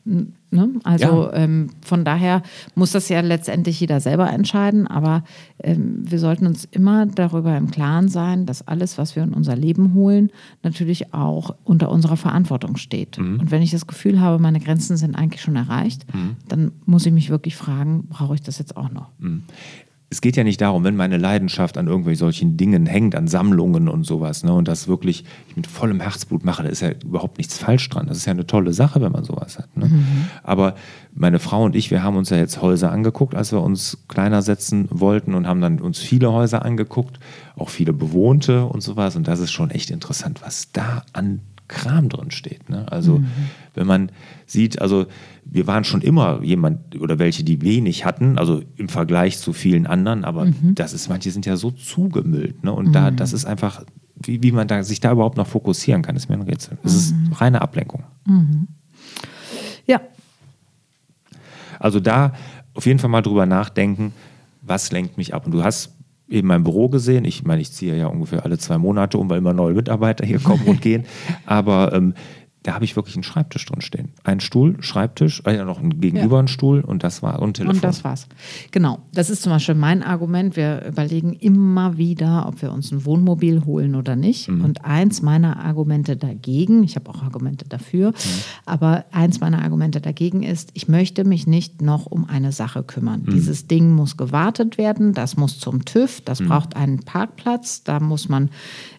ne? 0.04 0.70
Also 0.84 1.06
Ja. 1.06 1.34
ähm, 1.34 1.70
von 1.82 2.04
daher 2.04 2.44
muss 2.76 2.92
das 2.92 3.08
ja 3.08 3.22
letztendlich 3.22 3.80
jeder 3.80 4.02
selber 4.02 4.30
entscheiden. 4.32 4.86
Aber 4.86 5.24
ähm, 5.64 6.04
wir 6.04 6.20
sollten 6.20 6.46
uns 6.46 6.66
immer 6.72 7.06
darüber 7.06 7.56
im 7.56 7.72
Klaren 7.72 8.10
sein, 8.10 8.46
dass 8.46 8.68
alles, 8.68 8.98
was 8.98 9.16
wir 9.16 9.24
in 9.24 9.34
unser 9.34 9.56
Leben 9.56 9.94
holen, 9.94 10.30
natürlich 10.62 11.14
auch 11.14 11.56
unter 11.64 11.90
unserer 11.90 12.18
Verantwortung 12.18 12.76
steht. 12.76 13.18
Und 13.18 13.50
wenn 13.50 13.62
ich 13.62 13.72
das 13.72 13.88
Gefühl 13.88 14.20
habe, 14.20 14.40
meine 14.40 14.60
Grenzen 14.60 14.98
sind 14.98 15.16
eigentlich 15.16 15.42
schon 15.42 15.56
erreicht, 15.56 16.06
dann 16.50 16.72
muss 16.86 17.06
ich 17.06 17.14
mich 17.14 17.30
wirklich 17.30 17.56
fragen, 17.56 18.08
brauche 18.10 18.36
ich 18.36 18.42
das 18.42 18.60
jetzt 18.60 18.76
auch 18.76 18.92
noch? 18.92 19.08
Es 20.12 20.22
geht 20.22 20.36
ja 20.36 20.44
nicht 20.44 20.60
darum, 20.60 20.84
wenn 20.84 20.96
meine 20.96 21.18
Leidenschaft 21.18 21.78
an 21.78 21.88
irgendwelchen 21.88 22.20
solchen 22.20 22.58
Dingen 22.58 22.88
hängt, 22.88 23.16
an 23.16 23.28
Sammlungen 23.28 23.88
und 23.88 24.06
sowas, 24.06 24.44
ne, 24.44 24.52
und 24.54 24.68
das 24.68 24.88
wirklich 24.88 25.24
ich 25.48 25.56
mit 25.56 25.68
vollem 25.68 26.00
Herzblut 26.00 26.44
mache, 26.44 26.64
da 26.64 26.70
ist 26.70 26.82
ja 26.82 26.92
überhaupt 27.04 27.38
nichts 27.38 27.58
falsch 27.58 27.88
dran. 27.90 28.08
Das 28.08 28.18
ist 28.18 28.26
ja 28.26 28.32
eine 28.32 28.48
tolle 28.48 28.74
Sache, 28.74 29.02
wenn 29.02 29.12
man 29.12 29.24
sowas 29.24 29.60
hat. 29.60 29.76
Ne? 29.78 29.90
Aber 30.44 30.76
meine 31.14 31.40
Frau 31.40 31.64
und 31.64 31.76
ich, 31.76 31.92
wir 31.92 32.02
haben 32.02 32.18
uns 32.18 32.30
ja 32.32 32.38
jetzt 32.38 32.62
Häuser 32.62 32.92
angeguckt, 32.92 33.36
als 33.36 33.52
wir 33.52 33.62
uns 33.62 34.00
kleiner 34.08 34.42
setzen 34.42 34.88
wollten 34.90 35.36
und 35.36 35.48
haben 35.48 35.62
dann 35.62 35.80
uns 35.80 36.00
viele 36.00 36.32
Häuser 36.32 36.66
angeguckt, 36.66 37.20
auch 37.56 37.70
viele 37.70 37.94
bewohnte 37.94 38.66
und 38.66 38.82
sowas. 38.82 39.16
Und 39.16 39.28
das 39.28 39.40
ist 39.40 39.52
schon 39.52 39.70
echt 39.70 39.92
interessant, 39.92 40.42
was 40.44 40.72
da 40.72 41.04
an 41.14 41.42
Kram 41.70 42.10
drin 42.10 42.32
steht. 42.32 42.70
Ne? 42.70 42.92
Also 42.92 43.22
wenn 43.76 43.88
man 43.88 44.12
sieht, 44.46 44.82
also 44.82 45.06
wir 45.46 45.66
waren 45.68 45.86
schon 45.86 46.02
immer 46.02 46.44
jemand 46.44 47.00
oder 47.00 47.18
welche, 47.20 47.46
die 47.46 47.62
wenig 47.62 48.04
hatten, 48.04 48.38
also 48.38 48.62
im 48.76 48.90
Vergleich 48.90 49.38
zu 49.40 49.54
vielen 49.54 49.88
anderen, 49.88 50.26
aber 50.26 50.48
das 50.76 50.92
ist, 50.94 51.08
manche 51.08 51.32
sind 51.32 51.46
ja 51.46 51.56
so 51.56 51.72
zugemüllt. 51.72 52.64
Ne? 52.64 52.74
Und 52.74 52.92
da, 52.94 53.12
das 53.12 53.32
ist 53.34 53.46
einfach, 53.46 53.84
wie, 54.22 54.44
wie 54.44 54.52
man 54.52 54.68
da, 54.68 54.84
sich 54.84 55.00
da 55.00 55.12
überhaupt 55.14 55.38
noch 55.38 55.48
fokussieren 55.48 56.02
kann, 56.02 56.16
ist 56.18 56.28
mir 56.28 56.36
ein 56.36 56.42
Rätsel. 56.42 56.78
Es 56.84 56.94
ist 56.94 57.14
reine 57.40 57.62
Ablenkung. 57.62 58.04
Ja, 59.88 60.02
Also 61.80 62.00
da 62.00 62.34
auf 62.74 62.86
jeden 62.86 63.00
Fall 63.00 63.10
mal 63.10 63.22
drüber 63.22 63.46
nachdenken, 63.46 64.14
was 64.62 64.92
lenkt 64.92 65.18
mich 65.18 65.34
ab. 65.34 65.46
Und 65.46 65.54
du 65.54 65.64
hast 65.64 65.96
eben 66.30 66.48
mein 66.48 66.64
Büro 66.64 66.90
gesehen. 66.90 67.26
Ich 67.26 67.44
meine, 67.44 67.62
ich 67.62 67.72
ziehe 67.72 67.98
ja 67.98 68.08
ungefähr 68.08 68.46
alle 68.46 68.58
zwei 68.58 68.78
Monate 68.78 69.18
um, 69.18 69.30
weil 69.30 69.40
immer 69.40 69.54
neue 69.54 69.74
Mitarbeiter 69.74 70.26
hier 70.26 70.40
kommen 70.40 70.64
und 70.66 70.82
gehen. 70.82 71.06
Aber 71.46 71.94
ähm, 71.94 72.14
da 72.64 72.74
habe 72.74 72.84
ich 72.84 72.96
wirklich 72.98 73.16
einen 73.16 73.24
Schreibtisch 73.24 73.66
drin 73.66 73.80
stehen. 73.82 74.10
Ein 74.26 74.42
Stuhl, 74.42 74.76
Schreibtisch, 74.82 75.42
äh, 75.46 75.64
noch 75.64 75.80
ein 75.80 76.02
gegenüber 76.02 76.36
Ja. 76.38 76.44
ein 76.44 76.48
Stuhl 76.50 76.82
und 76.82 77.04
das 77.04 77.24
war 77.24 77.42
und 77.42 77.54
Telefon. 77.56 77.76
Und 77.78 77.84
das 77.84 78.04
war's. 78.04 78.28
Genau. 78.72 79.00
Das 79.14 79.30
ist 79.30 79.44
zum 79.44 79.52
Beispiel 79.54 79.76
mein 79.76 80.04
Argument. 80.04 80.58
Wir 80.58 80.86
überlegen 80.86 81.34
immer 81.34 81.98
wieder, 81.98 82.48
ob 82.48 82.62
wir 82.62 82.74
uns 82.74 82.92
ein 82.92 83.06
Wohnmobil 83.06 83.64
holen 83.66 83.96
oder 83.96 84.18
nicht. 84.18 84.50
Mhm. 84.50 84.66
Und 84.66 84.84
eins 84.84 85.22
meiner 85.22 85.64
Argumente 85.64 86.18
dagegen, 86.18 86.84
ich 86.84 86.96
habe 86.98 87.10
auch 87.10 87.24
Argumente 87.24 87.66
dafür, 87.68 88.10
Mhm. 88.10 88.14
aber 88.66 89.06
eins 89.12 89.40
meiner 89.40 89.62
Argumente 89.64 90.02
dagegen 90.02 90.44
ist, 90.44 90.72
ich 90.74 90.88
möchte 90.90 91.24
mich 91.24 91.48
nicht 91.48 91.82
noch 91.82 92.08
um 92.08 92.26
eine 92.26 92.52
Sache 92.52 92.84
kümmern. 92.84 93.24
Mhm. 93.26 93.32
Dieses 93.32 93.68
Ding 93.68 93.92
muss 93.92 94.18
gewartet 94.18 94.78
werden, 94.78 95.14
das 95.14 95.38
muss 95.38 95.60
zum 95.60 95.86
TÜV, 95.86 96.22
das 96.26 96.42
Mhm. 96.42 96.48
braucht 96.50 96.76
einen 96.76 97.00
Parkplatz, 97.00 97.84
da 97.84 98.00
muss 98.02 98.28
man 98.28 98.50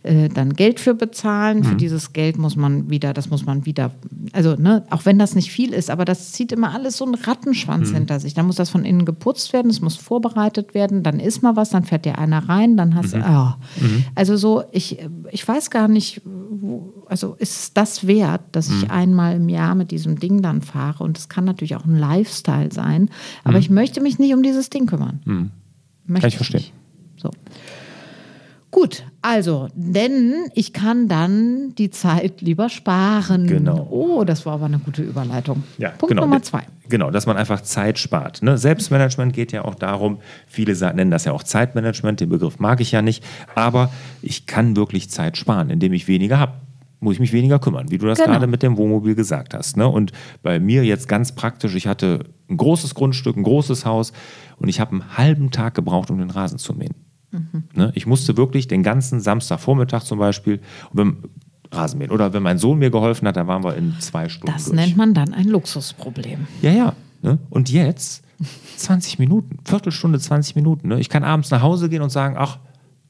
äh, 0.03 0.31
dann 0.31 0.55
Geld 0.55 0.81
für 0.81 0.95
bezahlen. 0.95 1.59
Mhm. 1.59 1.65
Für 1.65 1.75
dieses 1.75 2.15
Geld 2.15 2.39
muss 2.39 2.57
man 2.57 2.89
wieder, 2.89 3.13
das 3.13 3.29
muss 3.29 3.45
man 3.45 3.50
wieder, 3.65 3.93
also 4.33 4.55
ne, 4.55 4.85
auch 4.91 5.05
wenn 5.05 5.19
das 5.19 5.35
nicht 5.35 5.51
viel 5.51 5.73
ist, 5.73 5.91
aber 5.91 6.05
das 6.05 6.33
zieht 6.33 6.53
immer 6.53 6.75
alles 6.75 6.97
so 6.97 7.05
einen 7.05 7.15
Rattenschwanz 7.15 7.91
hinter 7.91 8.21
sich. 8.21 8.35
Dann 8.35 8.47
muss 8.47 8.57
das 8.57 8.71
von 8.71 8.85
innen 8.85 9.05
geputzt 9.05 9.53
werden, 9.53 9.71
es 9.71 9.81
muss 9.81 9.97
vorbereitet 9.97 10.75
werden, 10.75 11.03
dann 11.03 11.21
ist 11.21 11.43
mal 11.43 11.57
was, 11.57 11.71
dann 11.71 11.85
fährt 11.85 12.05
dir 12.05 12.19
einer 12.19 12.49
rein, 12.49 12.77
dann 12.77 12.95
hast 12.95 13.15
du, 13.15 13.19
ah. 13.19 13.59
also 14.15 14.37
so, 14.37 14.65
ich, 14.73 14.99
ich 15.31 15.47
weiß 15.47 15.71
gar 15.71 15.89
nicht, 15.89 16.23
wo, 16.25 17.05
also 17.07 17.35
ist 17.39 17.77
das 17.77 18.07
wert, 18.07 18.43
dass 18.53 18.71
ich 18.71 18.91
einmal 18.91 19.37
im 19.37 19.49
Jahr 19.49 19.75
mit 19.75 19.91
diesem 19.91 20.19
Ding 20.19 20.43
dann 20.43 20.63
fahre 20.63 21.05
und 21.05 21.19
es 21.19 21.29
kann 21.29 21.45
natürlich 21.45 21.77
auch 21.77 21.85
ein 21.85 21.97
Lifestyle 21.97 22.73
sein, 22.73 23.11
aber 23.45 23.59
ich 23.59 23.71
möchte 23.71 24.01
mich 24.01 24.19
nicht 24.19 24.35
um 24.35 24.43
dieses 24.43 24.71
Ding 24.71 24.87
kümmern. 24.87 25.21
Möchte 26.07 26.23
Kann 26.23 26.29
ich 26.29 26.37
verstehen. 26.37 26.61
nicht. 26.61 26.73
So. 27.17 27.31
Gut, 28.71 29.05
also, 29.21 29.69
denn 29.75 30.49
ich 30.55 30.73
kann 30.73 31.09
dann 31.09 31.75
die 31.77 31.91
Zeit 31.91 32.41
lieber 32.41 32.69
sparen. 32.69 33.47
Genau. 33.47 33.89
Oh, 33.91 34.25
das 34.25 34.47
war 34.47 34.55
aber 34.55 34.67
eine 34.67 34.79
gute 34.79 35.03
Überleitung. 35.03 35.65
Punkt 35.99 36.09
genau. 36.09 36.23
Nummer 36.23 36.41
zwei. 36.43 36.63
Genau, 36.89 37.11
dass 37.11 37.27
man 37.27 37.37
einfach 37.37 37.61
Zeit 37.63 37.99
spart. 37.99 38.43
Ne? 38.43 38.59
Selbstmanagement 38.59 39.33
geht 39.33 39.53
ja 39.53 39.65
auch 39.65 39.75
darum, 39.75 40.19
viele 40.47 40.75
nennen 40.95 41.11
das 41.11 41.25
ja 41.25 41.33
auch 41.33 41.43
Zeitmanagement, 41.43 42.21
den 42.21 42.29
Begriff 42.29 42.59
mag 42.59 42.81
ich 42.81 42.93
ja 42.93 43.03
nicht, 43.03 43.25
aber 43.55 43.91
ich 44.23 44.47
kann 44.47 44.77
wirklich 44.77 45.11
Zeit 45.11 45.37
sparen, 45.37 45.71
indem 45.71 45.93
ich 45.93 46.07
weniger 46.09 46.39
habe. 46.39 46.53
Muss 47.03 47.15
ich 47.15 47.21
mich 47.21 47.33
weniger 47.33 47.59
kümmern, 47.59 47.91
wie 47.91 47.97
du 47.99 48.07
das 48.07 48.19
Genau. 48.19 48.33
gerade 48.33 48.47
mit 48.47 48.63
dem 48.63 48.77
Wohnmobil 48.77 49.15
gesagt 49.15 49.55
hast. 49.55 49.77
Ne? 49.79 49.89
Und 49.89 50.13
bei 50.43 50.61
mir 50.61 50.85
jetzt 50.85 51.09
ganz 51.09 51.33
praktisch, 51.33 51.75
ich 51.75 51.87
hatte 51.87 52.27
ein 52.49 52.59
großes 52.59 52.95
Grundstück, 52.95 53.37
ein 53.37 53.43
großes 53.43 53.87
Haus 53.87 54.13
und 54.59 54.69
ich 54.69 54.81
habe 54.81 54.93
einen 54.93 55.17
halben 55.17 55.51
Tag 55.51 55.75
gebraucht, 55.75 56.11
um 56.11 56.19
den 56.19 56.31
Rasen 56.31 56.59
zu 56.59 56.75
mähen. 56.75 56.95
Mhm. 57.31 57.65
Ne? 57.75 57.93
Ich 57.95 58.07
musste 58.07 58.37
wirklich 58.37 58.69
den 58.69 58.83
ganzen 58.83 59.21
Samstagvormittag 59.21 60.03
zum 60.03 60.19
Beispiel 60.19 60.61
wenn, 60.93 61.17
Rasen 61.73 61.99
mähen. 61.99 62.11
Oder 62.11 62.33
wenn 62.33 62.43
mein 62.43 62.59
Sohn 62.59 62.79
mir 62.79 62.91
geholfen 62.91 63.29
hat, 63.29 63.37
dann 63.37 63.47
waren 63.47 63.63
wir 63.63 63.77
in 63.77 63.95
zwei 64.01 64.29
Stunden 64.29 64.53
Das 64.53 64.65
durch. 64.67 64.77
nennt 64.77 64.97
man 64.97 65.15
dann 65.15 65.33
ein 65.35 65.47
Luxusproblem. 65.47 66.47
Ja, 66.63 66.73
ja. 66.73 66.93
Ne? 67.23 67.39
Und 67.51 67.71
jetzt 67.71 68.25
20 68.77 69.19
Minuten, 69.19 69.59
Viertelstunde, 69.65 70.19
20 70.19 70.57
Minuten. 70.57 70.89
Ne? 70.89 71.01
Ich 71.01 71.09
kann 71.09 71.23
abends 71.23 71.51
nach 71.51 71.63
Hause 71.63 71.89
gehen 71.89 72.03
und 72.03 72.11
sagen, 72.11 72.37
ach, 72.39 72.59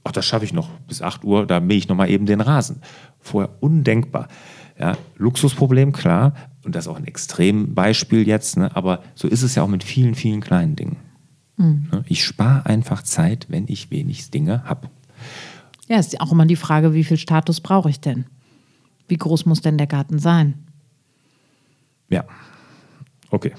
ach 0.04 0.12
das 0.12 0.26
schaffe 0.26 0.44
ich 0.44 0.52
noch 0.52 0.68
bis 0.88 1.00
8 1.02 1.24
Uhr, 1.24 1.46
da 1.46 1.61
mähe 1.61 1.78
ich 1.78 1.88
noch 1.88 1.96
mal 1.96 2.11
eben 2.11 2.26
den 2.26 2.40
Rasen. 2.40 2.83
Vorher 3.20 3.50
undenkbar. 3.61 4.28
Ja, 4.78 4.96
Luxusproblem, 5.16 5.92
klar. 5.92 6.35
Und 6.64 6.74
das 6.74 6.85
ist 6.85 6.88
auch 6.88 6.96
ein 6.96 7.06
Extrembeispiel 7.06 8.26
jetzt. 8.26 8.56
Ne? 8.56 8.74
Aber 8.74 9.02
so 9.14 9.28
ist 9.28 9.42
es 9.42 9.54
ja 9.54 9.62
auch 9.62 9.68
mit 9.68 9.85
vielen, 9.85 10.14
vielen 10.14 10.40
kleinen 10.40 10.76
Dingen. 10.76 10.96
Ne? 11.61 12.05
Ich 12.09 12.25
spare 12.25 12.66
einfach 12.66 13.03
Zeit, 13.03 13.46
wenn 13.49 13.66
ich 13.68 13.90
wenig 13.90 14.31
Dinge 14.31 14.64
habe. 14.64 14.88
Ja, 15.88 15.99
ist 15.99 16.20
auch 16.20 16.33
immer 16.33 16.46
die 16.46 16.57
Frage, 16.57 16.94
wie 16.94 17.05
viel 17.05 17.16
Status 17.16 17.61
brauche 17.61 17.90
ich 17.90 18.01
denn? 18.01 18.27
Wie 19.09 19.16
groß 19.16 19.44
muss 19.46 19.61
denn 19.61 19.77
der 19.77 19.87
Garten 19.88 20.18
sein? 20.18 20.55
Ja. 22.09 22.25
Okay. 23.33 23.53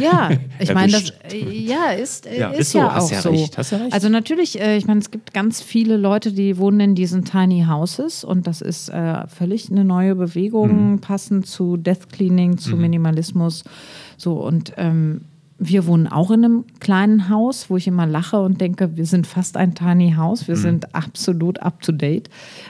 Ja, 0.00 0.30
ich 0.60 0.72
meine, 0.72 0.92
das 0.92 1.12
ja, 1.32 1.90
ist, 1.90 2.26
Ja, 2.26 2.50
ist, 2.50 2.60
ist 2.60 2.72
so, 2.72 2.78
ja 2.78 2.96
auch 2.98 3.10
ja 3.10 3.20
so. 3.20 3.30
recht, 3.30 3.56
ja. 3.56 3.78
Also 3.90 4.08
natürlich, 4.08 4.60
äh, 4.60 4.76
ich 4.76 4.86
meine, 4.86 5.00
es 5.00 5.10
gibt 5.10 5.34
ganz 5.34 5.60
viele 5.60 5.96
Leute, 5.96 6.32
die 6.32 6.56
wohnen 6.56 6.78
in 6.80 6.94
diesen 6.94 7.24
Tiny 7.24 7.64
Houses 7.68 8.22
und 8.22 8.46
das 8.46 8.60
ist 8.60 8.88
äh, 8.90 9.26
völlig 9.26 9.70
eine 9.70 9.84
neue 9.84 10.14
Bewegung, 10.14 10.92
Mhm. 10.92 11.00
passend 11.00 11.46
zu 11.46 11.76
Death 11.76 12.10
Cleaning, 12.12 12.58
zu 12.58 12.76
Minimalismus. 12.76 13.64
So 14.16 14.34
und 14.34 14.72
ähm, 14.76 15.22
wir 15.68 15.86
wohnen 15.86 16.06
auch 16.08 16.30
in 16.30 16.44
einem 16.44 16.64
kleinen 16.80 17.28
Haus, 17.28 17.70
wo 17.70 17.76
ich 17.76 17.86
immer 17.86 18.06
lache 18.06 18.40
und 18.40 18.60
denke, 18.60 18.96
wir 18.96 19.06
sind 19.06 19.26
fast 19.26 19.56
ein 19.56 19.74
Tiny 19.74 20.14
House, 20.16 20.42
Mhm. 20.42 20.46
wir 20.48 20.56
sind 20.56 20.94
absolut 20.94 21.60
up 21.60 21.80
to 21.82 21.92
date. 21.92 22.28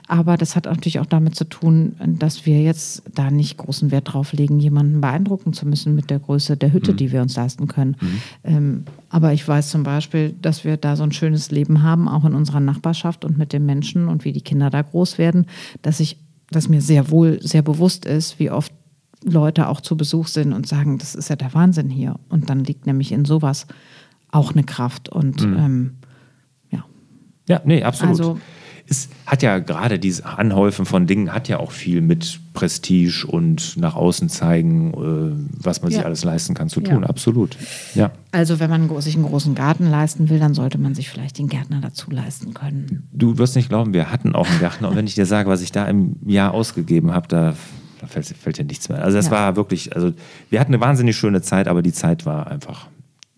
Aber 0.09 0.37
das 0.37 0.55
hat 0.57 0.67
natürlich 0.67 1.01
auch 1.01 1.07
damit 1.07 1.35
zu 1.35 1.45
tun, 1.45 1.97
dass 2.19 2.45
wir 2.47 2.61
jetzt 2.63 3.03
da 3.15 3.31
nicht 3.31 3.57
großen 3.57 3.91
Wert 3.91 4.13
drauf 4.13 4.33
legen, 4.33 4.61
jemanden 4.61 5.01
beeindrucken 5.01 5.53
zu 5.53 5.67
müssen 5.67 5.95
mit 5.95 6.11
der 6.11 6.19
Größe 6.19 6.57
der 6.57 6.69
Mhm. 6.69 6.73
Hütte, 6.75 6.95
die 6.95 7.13
wir 7.13 7.23
uns 7.23 7.37
leisten 7.37 7.67
können. 7.67 7.97
Ähm, 8.45 8.85
aber 9.09 9.33
ich 9.33 9.47
weiß 9.47 9.71
zum 9.71 9.83
Beispiel, 9.83 10.35
dass 10.43 10.65
wir 10.65 10.77
da 10.77 10.97
so 10.97 11.03
ein 11.03 11.13
schönes 11.13 11.51
Leben 11.51 11.83
haben, 11.83 12.09
auch 12.09 12.25
in 12.25 12.35
unserer 12.35 12.61
Nachbarschaft 12.61 13.25
und 13.25 13.39
mit 13.39 13.53
den 13.53 13.65
Menschen 13.67 14.09
und 14.09 14.25
wie 14.25 14.33
die 14.33 14.41
Kinder 14.41 14.71
da 14.71 14.83
groß 14.83 15.19
werden, 15.19 15.47
dass 15.83 16.01
ich, 16.01 16.19
dass 16.51 16.69
mir 16.69 16.81
sehr 16.83 17.11
wohl 17.11 17.41
sehr 17.43 17.63
bewusst 17.63 18.05
ist, 18.07 18.39
wie 18.39 18.51
oft 18.51 18.73
Leute 19.25 19.69
auch 19.69 19.81
zu 19.81 19.97
Besuch 19.97 20.27
sind 20.29 20.53
und 20.53 20.67
sagen, 20.67 20.99
das 20.99 21.15
ist 21.15 21.29
ja 21.31 21.37
der 21.37 21.55
Wahnsinn 21.55 21.91
hier. 21.91 22.17
Und 22.29 22.51
dann 22.51 22.65
liegt 22.65 22.87
nämlich 22.87 23.13
in 23.13 23.25
sowas 23.25 23.67
auch 24.31 24.53
eine 24.53 24.65
Kraft. 24.65 25.09
Und 25.09 25.45
Mhm. 25.47 25.57
ähm, 25.59 25.93
ja, 26.71 26.85
Ja, 27.49 27.61
nee, 27.65 27.83
absolut. 27.83 28.19
Also- 28.19 28.39
es 28.89 29.09
hat 29.27 29.43
ja 29.43 29.59
gerade 29.61 29.99
dieses 29.99 30.23
Anhäufen 30.23 30.85
von 30.85 31.07
Dingen 31.07 31.33
hat 31.33 31.49
ja 31.49 31.61
auch 31.61 31.71
viel 31.71 32.01
mit 32.03 32.41
Prestige 32.53 33.25
und 33.27 33.77
nach 33.79 33.95
außen 33.95 34.29
zeigen, 34.29 34.93
äh, 34.93 35.63
was 35.65 35.81
man 35.83 35.93
ja. 35.93 35.99
sich 35.99 36.05
alles 36.05 36.25
leisten 36.25 36.53
kann, 36.55 36.69
zu 36.69 36.81
tun. 36.81 37.01
Ja. 37.03 37.09
Absolut. 37.09 37.57
Ja. 37.95 38.11
Also 38.33 38.59
wenn 38.61 38.69
man 38.69 39.01
sich 39.01 39.15
einen 39.15 39.25
großen 39.25 39.55
Garten 39.55 39.89
leisten 39.89 40.29
will, 40.29 40.41
dann 40.41 40.53
sollte 40.53 40.79
man 40.79 40.95
sich 40.95 41.09
vielleicht 41.09 41.39
den 41.39 41.49
Gärtner 41.49 41.81
dazu 41.81 42.11
leisten 42.11 42.53
können. 42.55 43.09
Du 43.13 43.39
wirst 43.39 43.55
nicht 43.57 43.69
glauben, 43.69 43.95
wir 43.95 44.11
hatten 44.11 44.35
auch 44.35 44.49
einen 44.51 44.59
Gärtner. 44.59 44.91
und 44.91 44.97
wenn 44.97 45.07
ich 45.07 45.15
dir 45.15 45.27
sage, 45.27 45.49
was 45.49 45.63
ich 45.63 45.73
da 45.73 45.87
im 45.87 46.17
Jahr 46.27 46.53
ausgegeben 46.53 47.13
habe, 47.15 47.29
da 47.29 47.55
da 48.03 48.09
fällt, 48.09 48.27
fällt 48.27 48.59
dir 48.59 48.65
nichts 48.65 48.89
mehr. 48.89 49.03
Also 49.03 49.17
es 49.17 49.27
ja. 49.27 49.31
war 49.31 49.57
wirklich, 49.57 49.95
also 49.95 50.13
wir 50.51 50.61
hatten 50.61 50.75
eine 50.75 50.83
wahnsinnig 50.83 51.17
schöne 51.17 51.41
Zeit, 51.41 51.69
aber 51.69 51.83
die 51.83 51.93
Zeit 51.93 52.27
war 52.27 52.49
einfach. 52.49 52.89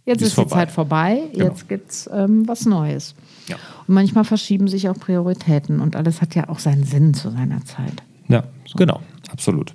Jetzt 0.07 0.23
ist, 0.23 0.29
ist 0.29 0.39
die 0.39 0.47
Zeit 0.49 0.71
vorbei, 0.71 1.23
genau. 1.33 1.47
jetzt 1.47 1.69
gibt 1.69 1.91
es 1.91 2.11
ähm, 2.13 2.49
was 2.49 2.65
Neues. 2.65 3.15
Ja. 3.47 3.57
Und 3.87 3.95
manchmal 3.95 4.25
verschieben 4.25 4.67
sich 4.67 4.89
auch 4.89 4.95
Prioritäten 4.95 5.81
und 5.81 5.97
alles 5.97 6.23
hat 6.23 6.35
ja 6.35 6.49
auch 6.49 6.59
seinen 6.59 6.85
Sinn 6.85 7.13
zu 7.13 7.31
seiner 7.31 7.63
Zeit. 7.65 8.03
Ja, 8.29 8.45
so. 8.67 8.77
genau, 8.77 9.01
absolut. 9.31 9.75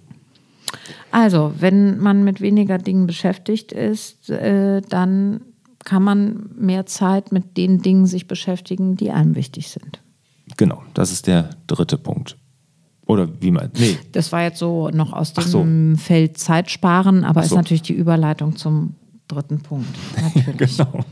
Also, 1.11 1.53
wenn 1.59 1.99
man 1.99 2.23
mit 2.23 2.41
weniger 2.41 2.79
Dingen 2.79 3.05
beschäftigt 3.05 3.71
ist, 3.71 4.29
äh, 4.29 4.81
dann 4.81 5.41
kann 5.83 6.03
man 6.03 6.49
mehr 6.55 6.87
Zeit 6.87 7.31
mit 7.31 7.57
den 7.57 7.81
Dingen 7.81 8.05
sich 8.07 8.27
beschäftigen, 8.27 8.95
die 8.95 9.11
einem 9.11 9.35
wichtig 9.35 9.69
sind. 9.69 10.01
Genau, 10.57 10.81
das 10.95 11.11
ist 11.11 11.27
der 11.27 11.51
dritte 11.67 11.97
Punkt. 11.97 12.37
Oder 13.09 13.27
wie 13.41 13.49
man. 13.49 13.71
Nee. 13.75 13.97
Das 14.11 14.31
war 14.31 14.43
jetzt 14.43 14.59
so 14.59 14.89
noch 14.89 15.13
aus 15.13 15.33
dem 15.33 15.95
so. 15.95 16.01
Feld 16.01 16.37
Zeitsparen, 16.37 17.23
aber 17.23 17.41
so. 17.41 17.47
ist 17.47 17.55
natürlich 17.55 17.81
die 17.81 17.93
Überleitung 17.93 18.55
zum 18.55 18.93
dritten 19.29 19.59
Punkt. 19.61 19.87
Natürlich. 20.21 20.77
genau. 20.77 21.05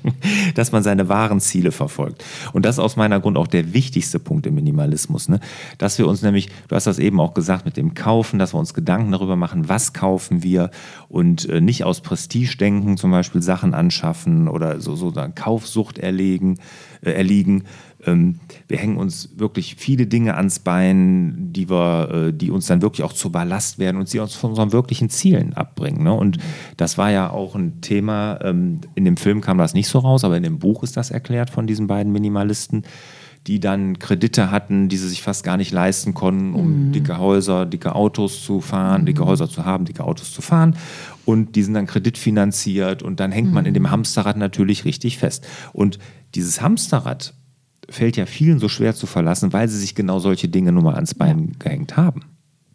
Dass 0.56 0.72
man 0.72 0.84
seine 0.84 1.08
wahren 1.08 1.40
Ziele 1.40 1.72
verfolgt. 1.72 2.26
Und 2.52 2.66
das 2.66 2.76
ist 2.76 2.80
aus 2.80 2.96
meiner 2.98 3.20
Grund 3.20 3.38
auch 3.38 3.48
der 3.48 3.74
wichtigste 3.74 4.20
Punkt 4.20 4.46
im 4.48 4.56
Minimalismus. 4.56 5.30
Ne? 5.30 5.40
Dass 5.78 5.98
wir 6.00 6.08
uns 6.08 6.24
nämlich, 6.24 6.50
du 6.68 6.76
hast 6.76 6.88
das 6.88 7.00
eben 7.00 7.20
auch 7.20 7.34
gesagt 7.34 7.66
mit 7.66 7.78
dem 7.78 7.94
Kaufen, 7.94 8.40
dass 8.40 8.54
wir 8.54 8.60
uns 8.60 8.74
Gedanken 8.74 9.12
darüber 9.12 9.36
machen, 9.36 9.70
was 9.70 9.94
kaufen 9.94 10.44
wir 10.44 10.72
und 11.10 11.48
äh, 11.48 11.62
nicht 11.62 11.84
aus 11.84 12.02
Prestige 12.02 12.58
denken, 12.58 12.98
zum 12.98 13.12
Beispiel 13.12 13.42
Sachen 13.42 13.74
anschaffen 13.74 14.48
oder 14.48 14.82
so, 14.82 14.96
so 14.96 15.14
Kaufsucht 15.36 16.00
erlegen, 16.00 16.58
äh, 17.02 17.12
erliegen, 17.12 17.66
wir 18.06 18.78
hängen 18.78 18.98
uns 18.98 19.38
wirklich 19.38 19.76
viele 19.76 20.08
Dinge 20.08 20.36
ans 20.36 20.60
Bein, 20.60 21.52
die, 21.52 21.70
wir, 21.70 22.28
äh, 22.28 22.34
die 22.34 22.52
uns 22.52 22.68
dann 22.68 22.82
wirklich 22.82 23.04
auch 23.04 23.12
zur 23.12 23.32
Ballast 23.32 23.80
werden 23.80 23.98
und 23.98 24.08
sie 24.08 24.20
uns 24.20 24.36
von 24.36 24.52
unseren 24.52 24.72
wirklichen 24.72 25.10
Zielen 25.10 25.54
abbringen. 25.54 26.04
Ne? 26.04 26.14
Und 26.14 26.38
das 26.78 26.98
war 26.98 27.12
ja 27.12 27.30
auch 27.32 27.56
ein 27.56 27.82
Thema, 27.82 28.40
ähm, 28.44 28.82
in 28.96 29.04
dem 29.04 29.18
Film 29.18 29.42
kam 29.42 29.58
das 29.58 29.74
nicht 29.74 29.88
so 29.88 30.00
raus, 30.00 30.24
aber 30.24 30.38
in 30.38 30.44
dem 30.44 30.60
Buch 30.60 30.84
ist 30.84 30.96
das 30.96 31.12
erklärt 31.12 31.50
von 31.50 31.66
diesen 31.68 31.88
beiden 31.88 32.14
Minimalisten 32.14 32.84
die 33.48 33.62
dann 33.62 33.98
Kredite 33.98 34.52
hatten, 34.52 34.90
die 34.90 34.98
sie 34.98 35.08
sich 35.08 35.22
fast 35.22 35.46
gar 35.46 35.56
nicht 35.56 35.72
leisten 35.72 36.14
konnten, 36.14 36.54
um 36.54 36.88
mhm. 36.88 36.92
dicke 36.92 37.18
Häuser, 37.18 37.66
dicke 37.66 37.96
Autos 37.96 38.44
zu 38.44 38.60
fahren, 38.60 39.02
mhm. 39.02 39.06
dicke 39.06 39.26
Häuser 39.26 39.50
zu 39.50 39.64
haben, 39.64 39.86
dicke 39.86 40.04
Autos 40.04 40.34
zu 40.34 40.42
fahren. 40.42 40.76
Und 41.24 41.56
die 41.56 41.64
sind 41.64 41.74
dann 41.74 41.88
kreditfinanziert 41.88 43.04
und 43.04 43.22
dann 43.22 43.32
hängt 43.32 43.48
mhm. 43.48 43.54
man 43.54 43.66
in 43.66 43.74
dem 43.74 43.84
mhm. 43.84 43.92
Hamsterrad 43.92 44.36
natürlich 44.36 44.84
richtig 44.84 45.18
fest. 45.18 45.48
Und 45.72 45.98
dieses 46.36 46.62
Hamsterrad 46.62 47.34
fällt 47.90 48.18
ja 48.18 48.26
vielen 48.26 48.60
so 48.60 48.70
schwer 48.70 48.96
zu 48.96 49.08
verlassen, 49.08 49.54
weil 49.54 49.68
sie 49.68 49.78
sich 49.78 49.96
genau 49.96 50.20
solche 50.20 50.50
Dinge 50.50 50.72
nur 50.72 50.84
mal 50.84 50.96
ans 50.96 51.14
Bein 51.16 51.56
gehängt 51.60 51.98
haben. 51.98 52.22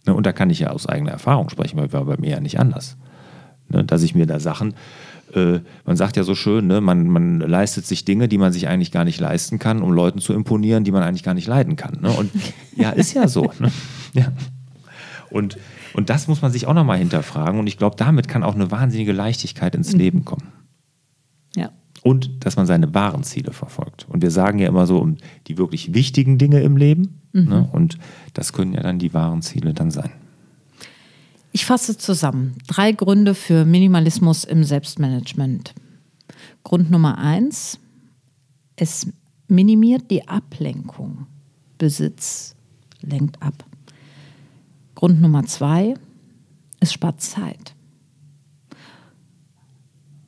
Ne, 0.07 0.15
und 0.15 0.27
da 0.27 0.33
kann 0.33 0.51
ich 0.51 0.61
ja 0.61 0.71
aus 0.71 0.87
eigener 0.87 1.13
Erfahrung 1.13 1.51
sprechen, 1.51 1.79
weil 1.79 1.93
war 1.93 2.05
bei 2.05 2.17
mir 2.17 2.31
ja 2.31 2.41
nicht 2.41 2.59
anders. 2.59 2.97
Ne, 3.69 3.85
dass 3.85 4.03
ich 4.03 4.15
mir 4.15 4.27
da 4.27 4.41
Sachen, 4.41 4.75
äh, 5.35 5.61
man 5.85 5.97
sagt 5.97 6.17
ja 6.17 6.25
so 6.25 6.35
schön, 6.35 6.67
ne, 6.67 6.81
man, 6.81 7.07
man 7.09 7.41
leistet 7.41 7.87
sich 7.87 8.05
Dinge, 8.05 8.29
die 8.29 8.39
man 8.39 8.53
sich 8.53 8.69
eigentlich 8.69 8.91
gar 8.91 9.05
nicht 9.05 9.21
leisten 9.21 9.59
kann, 9.59 9.83
um 9.83 9.93
Leuten 9.93 10.19
zu 10.19 10.33
imponieren, 10.33 10.85
die 10.85 10.93
man 10.93 11.03
eigentlich 11.03 11.23
gar 11.23 11.35
nicht 11.35 11.47
leiden 11.47 11.77
kann. 11.77 11.99
Ne? 12.01 12.11
Und 12.11 12.31
ja, 12.77 12.91
ist 12.91 13.13
ja 13.13 13.29
so. 13.29 13.53
Ne? 13.59 13.71
Ja. 14.15 14.33
Und, 15.31 15.59
und 15.95 16.11
das 16.11 16.27
muss 16.27 16.43
man 16.43 16.53
sich 16.53 16.67
auch 16.67 16.75
nochmal 16.75 16.99
hinterfragen. 16.99 17.61
Und 17.61 17.67
ich 17.67 17.79
glaube, 17.79 17.97
damit 17.97 18.29
kann 18.29 18.43
auch 18.43 18.55
eine 18.55 18.71
wahnsinnige 18.71 19.13
Leichtigkeit 19.13 19.75
ins 19.75 19.93
mhm. 19.93 19.99
Leben 19.99 20.25
kommen. 20.25 20.49
Ja 21.55 21.71
und 22.03 22.45
dass 22.45 22.57
man 22.57 22.67
seine 22.67 22.95
wahren 22.95 23.23
Ziele 23.23 23.53
verfolgt. 23.53 24.07
Und 24.09 24.23
wir 24.23 24.31
sagen 24.31 24.59
ja 24.59 24.69
immer 24.69 24.87
so 24.87 24.99
um 24.99 25.17
die 25.47 25.59
wirklich 25.59 25.95
wichtigen 25.95 26.39
Dinge 26.39 26.61
im 26.61 26.77
Leben. 26.77 27.21
Mhm. 27.33 27.49
Ne? 27.49 27.69
Und 27.73 27.99
das 28.35 28.53
können 28.53 28.75
ja 28.75 28.83
dann 28.83 28.99
die 28.99 29.15
wahren 29.15 29.43
Ziele 29.43 29.73
dann 29.73 29.91
sein. 29.91 30.11
Ich 31.53 31.67
fasse 31.67 31.99
zusammen. 31.99 32.57
Drei 32.67 32.93
Gründe 32.93 33.35
für 33.35 33.65
Minimalismus 33.65 34.45
im 34.45 34.65
Selbstmanagement. 34.65 35.75
Grund 36.65 36.91
Nummer 36.91 37.19
eins, 37.19 37.79
es 38.77 39.07
minimiert 39.49 40.11
die 40.11 40.27
Ablenkung. 40.27 41.27
Besitz 41.79 42.55
lenkt 43.03 43.43
ab. 43.43 43.65
Grund 44.95 45.21
Nummer 45.21 45.45
zwei, 45.45 45.95
es 46.81 46.93
spart 46.93 47.21
Zeit. 47.21 47.75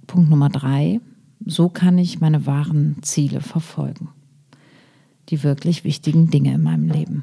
Punkt 0.06 0.30
Nummer 0.30 0.48
drei, 0.48 1.00
so 1.46 1.68
kann 1.68 1.98
ich 1.98 2.20
meine 2.20 2.46
wahren 2.46 2.96
Ziele 3.02 3.40
verfolgen. 3.40 4.08
Die 5.28 5.42
wirklich 5.42 5.84
wichtigen 5.84 6.30
Dinge 6.30 6.54
in 6.54 6.62
meinem 6.62 6.88
Leben. 6.88 7.22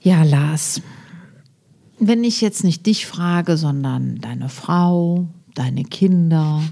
Ja, 0.00 0.22
Lars, 0.22 0.82
wenn 1.98 2.22
ich 2.22 2.40
jetzt 2.40 2.64
nicht 2.64 2.86
dich 2.86 3.06
frage, 3.06 3.56
sondern 3.56 4.18
deine 4.20 4.48
Frau, 4.48 5.28
deine 5.54 5.84
Kinder 5.84 6.62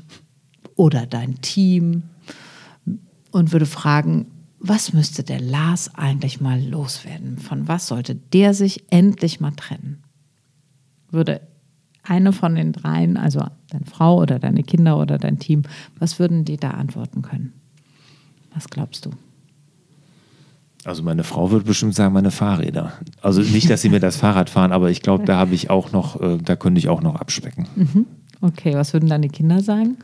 oder 0.77 1.07
dein 1.07 1.41
Team 1.41 2.05
und 3.33 3.53
würde 3.53 3.67
fragen, 3.67 4.27
was 4.59 4.93
müsste 4.93 5.23
der 5.23 5.41
Lars 5.41 5.95
eigentlich 5.95 6.41
mal 6.41 6.63
loswerden? 6.63 7.39
Von 7.39 7.69
was 7.69 7.89
sollte 7.89 8.15
der 8.15 8.55
sich 8.55 8.85
endlich 8.91 9.41
mal 9.41 9.53
trennen? 9.53 10.03
Würde 11.11 11.41
eine 12.03 12.33
von 12.33 12.55
den 12.55 12.73
dreien, 12.73 13.17
also 13.17 13.45
deine 13.71 13.87
Frau 13.87 14.21
oder 14.21 14.39
deine 14.39 14.63
Kinder 14.63 14.99
oder 14.99 15.19
dein 15.19 15.39
Team, 15.39 15.63
was 15.99 16.19
würden 16.19 16.45
die 16.45 16.57
da 16.57 16.71
antworten 16.71 17.23
können? 17.23 17.53
Was 18.55 18.69
glaubst 18.69 19.07
du? 19.07 19.11
Also 20.85 21.03
meine 21.03 21.25
Frau 21.25 21.51
würde 21.51 21.65
bestimmt 21.65 21.95
sagen, 21.97 22.15
meine 22.15 22.31
Fahrräder. 22.31 22.93
Also 23.21 23.41
nicht, 23.41 23.69
dass 23.69 23.83
sie 23.83 23.89
mir 23.89 23.99
das 23.99 24.17
Fahrrad 24.19 24.51
fahren, 24.51 24.73
aber 24.73 24.91
ich 24.91 25.03
glaube, 25.03 25.25
da 25.25 25.37
habe 25.37 25.55
ich 25.55 25.69
auch 25.69 25.91
noch, 25.91 26.21
äh, 26.21 26.39
da 26.39 26.55
könnte 26.55 26.79
ich 26.79 26.89
auch 26.89 27.03
noch 27.03 27.17
abspecken. 27.17 27.67
Mhm. 27.75 28.07
Okay, 28.41 28.75
was 28.75 28.93
würden 28.93 29.09
deine 29.09 29.29
Kinder 29.29 29.61
sagen? 29.61 29.97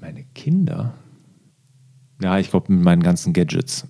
Meine 0.00 0.24
Kinder? 0.34 0.92
Ja, 2.22 2.38
ich 2.38 2.50
glaube 2.50 2.72
mit 2.72 2.84
meinen 2.84 3.02
ganzen 3.02 3.32
Gadgets 3.32 3.86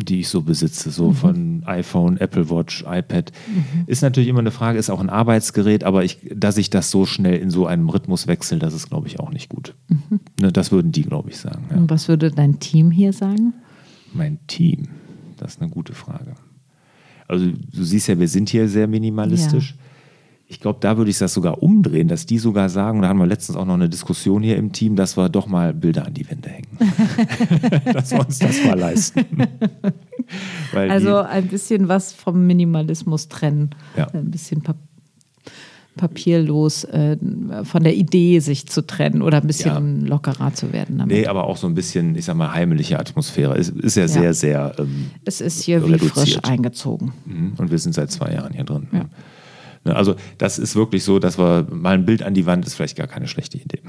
die 0.00 0.20
ich 0.20 0.28
so 0.28 0.42
besitze, 0.42 0.90
so 0.90 1.08
mhm. 1.08 1.14
von 1.14 1.62
iPhone, 1.66 2.18
Apple 2.18 2.48
Watch, 2.50 2.84
iPad. 2.88 3.32
Mhm. 3.48 3.84
Ist 3.86 4.02
natürlich 4.02 4.28
immer 4.28 4.38
eine 4.38 4.52
Frage, 4.52 4.78
ist 4.78 4.90
auch 4.90 5.00
ein 5.00 5.10
Arbeitsgerät, 5.10 5.82
aber 5.82 6.04
ich, 6.04 6.18
dass 6.34 6.56
ich 6.56 6.70
das 6.70 6.90
so 6.90 7.04
schnell 7.04 7.36
in 7.38 7.50
so 7.50 7.66
einem 7.66 7.88
Rhythmus 7.88 8.28
wechsle, 8.28 8.58
das 8.58 8.74
ist, 8.74 8.88
glaube 8.88 9.08
ich, 9.08 9.18
auch 9.18 9.30
nicht 9.30 9.48
gut. 9.48 9.74
Mhm. 9.88 10.20
Ne, 10.40 10.52
das 10.52 10.70
würden 10.70 10.92
die, 10.92 11.02
glaube 11.02 11.30
ich, 11.30 11.36
sagen. 11.36 11.64
Ja. 11.70 11.76
Und 11.76 11.90
was 11.90 12.06
würde 12.06 12.30
dein 12.30 12.60
Team 12.60 12.92
hier 12.92 13.12
sagen? 13.12 13.54
Mein 14.14 14.38
Team, 14.46 14.88
das 15.36 15.54
ist 15.54 15.62
eine 15.62 15.70
gute 15.70 15.94
Frage. 15.94 16.34
Also 17.26 17.46
du 17.46 17.84
siehst 17.84 18.06
ja, 18.06 18.18
wir 18.18 18.28
sind 18.28 18.48
hier 18.48 18.68
sehr 18.68 18.86
minimalistisch. 18.86 19.72
Ja 19.72 19.87
ich 20.50 20.60
glaube, 20.60 20.78
da 20.80 20.96
würde 20.96 21.10
ich 21.10 21.18
das 21.18 21.34
sogar 21.34 21.62
umdrehen, 21.62 22.08
dass 22.08 22.24
die 22.24 22.38
sogar 22.38 22.70
sagen, 22.70 23.02
da 23.02 23.08
haben 23.08 23.18
wir 23.18 23.26
letztens 23.26 23.58
auch 23.58 23.66
noch 23.66 23.74
eine 23.74 23.90
Diskussion 23.90 24.42
hier 24.42 24.56
im 24.56 24.72
Team, 24.72 24.96
dass 24.96 25.18
wir 25.18 25.28
doch 25.28 25.46
mal 25.46 25.74
Bilder 25.74 26.06
an 26.06 26.14
die 26.14 26.28
Wände 26.28 26.48
hängen. 26.48 26.66
dass 27.92 28.12
wir 28.12 28.20
uns 28.20 28.38
das 28.38 28.64
mal 28.64 28.78
leisten. 28.78 29.26
also 30.72 31.16
ein 31.18 31.48
bisschen 31.48 31.88
was 31.88 32.14
vom 32.14 32.46
Minimalismus 32.46 33.28
trennen. 33.28 33.70
Ja. 33.96 34.06
Ein 34.12 34.30
bisschen 34.30 34.62
Pap 34.62 34.76
papierlos 35.98 36.84
äh, 36.84 37.16
von 37.64 37.82
der 37.82 37.96
Idee 37.96 38.38
sich 38.38 38.68
zu 38.68 38.86
trennen 38.86 39.20
oder 39.20 39.40
ein 39.40 39.48
bisschen 39.48 40.04
ja. 40.04 40.08
lockerer 40.08 40.54
zu 40.54 40.72
werden. 40.72 40.98
Damit. 40.98 41.16
Nee, 41.16 41.26
aber 41.26 41.42
auch 41.42 41.56
so 41.56 41.66
ein 41.66 41.74
bisschen, 41.74 42.14
ich 42.14 42.24
sag 42.24 42.36
mal, 42.36 42.54
heimliche 42.54 43.00
Atmosphäre. 43.00 43.58
Es 43.58 43.68
ist 43.68 43.96
ja, 43.96 44.02
ja. 44.02 44.08
sehr, 44.08 44.32
sehr. 44.32 44.74
Ähm, 44.78 45.10
es 45.24 45.40
ist 45.40 45.60
hier 45.64 45.82
reduziert. 45.82 46.02
wie 46.02 46.08
frisch 46.08 46.38
eingezogen. 46.44 47.12
Mhm. 47.26 47.54
Und 47.58 47.72
wir 47.72 47.78
sind 47.80 47.94
seit 47.96 48.12
zwei 48.12 48.32
Jahren 48.32 48.54
hier 48.54 48.62
drin. 48.62 48.86
Ja. 48.92 49.06
Ne, 49.88 49.96
also 49.96 50.14
das 50.36 50.58
ist 50.58 50.76
wirklich 50.76 51.02
so, 51.02 51.18
dass 51.18 51.38
wir 51.38 51.66
mal 51.70 51.94
ein 51.94 52.04
Bild 52.04 52.22
an 52.22 52.34
die 52.34 52.46
Wand 52.46 52.66
ist 52.66 52.74
vielleicht 52.74 52.96
gar 52.96 53.06
keine 53.06 53.26
schlechte 53.26 53.58
Idee. 53.58 53.80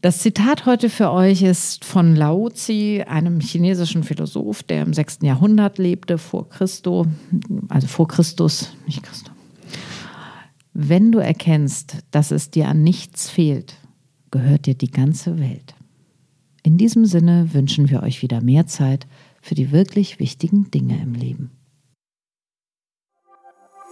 Das 0.00 0.18
Zitat 0.18 0.66
heute 0.66 0.90
für 0.90 1.10
euch 1.10 1.42
ist 1.42 1.84
von 1.84 2.14
Lao 2.14 2.50
Tzu, 2.50 3.02
einem 3.06 3.40
chinesischen 3.40 4.02
Philosoph, 4.04 4.62
der 4.62 4.82
im 4.82 4.92
6. 4.92 5.20
Jahrhundert 5.22 5.78
lebte, 5.78 6.18
vor 6.18 6.48
Christo, 6.48 7.06
also 7.68 7.86
vor 7.86 8.06
Christus, 8.06 8.76
nicht 8.86 9.02
Christo. 9.02 9.30
Wenn 10.74 11.10
du 11.10 11.20
erkennst, 11.20 12.04
dass 12.10 12.30
es 12.32 12.50
dir 12.50 12.68
an 12.68 12.82
nichts 12.82 13.30
fehlt, 13.30 13.76
gehört 14.30 14.66
dir 14.66 14.74
die 14.74 14.90
ganze 14.90 15.38
Welt. 15.38 15.74
In 16.62 16.76
diesem 16.76 17.06
Sinne 17.06 17.54
wünschen 17.54 17.88
wir 17.88 18.02
euch 18.02 18.20
wieder 18.20 18.42
mehr 18.42 18.66
Zeit 18.66 19.06
für 19.40 19.54
die 19.54 19.72
wirklich 19.72 20.18
wichtigen 20.18 20.70
Dinge 20.70 21.00
im 21.02 21.14
Leben. 21.14 21.50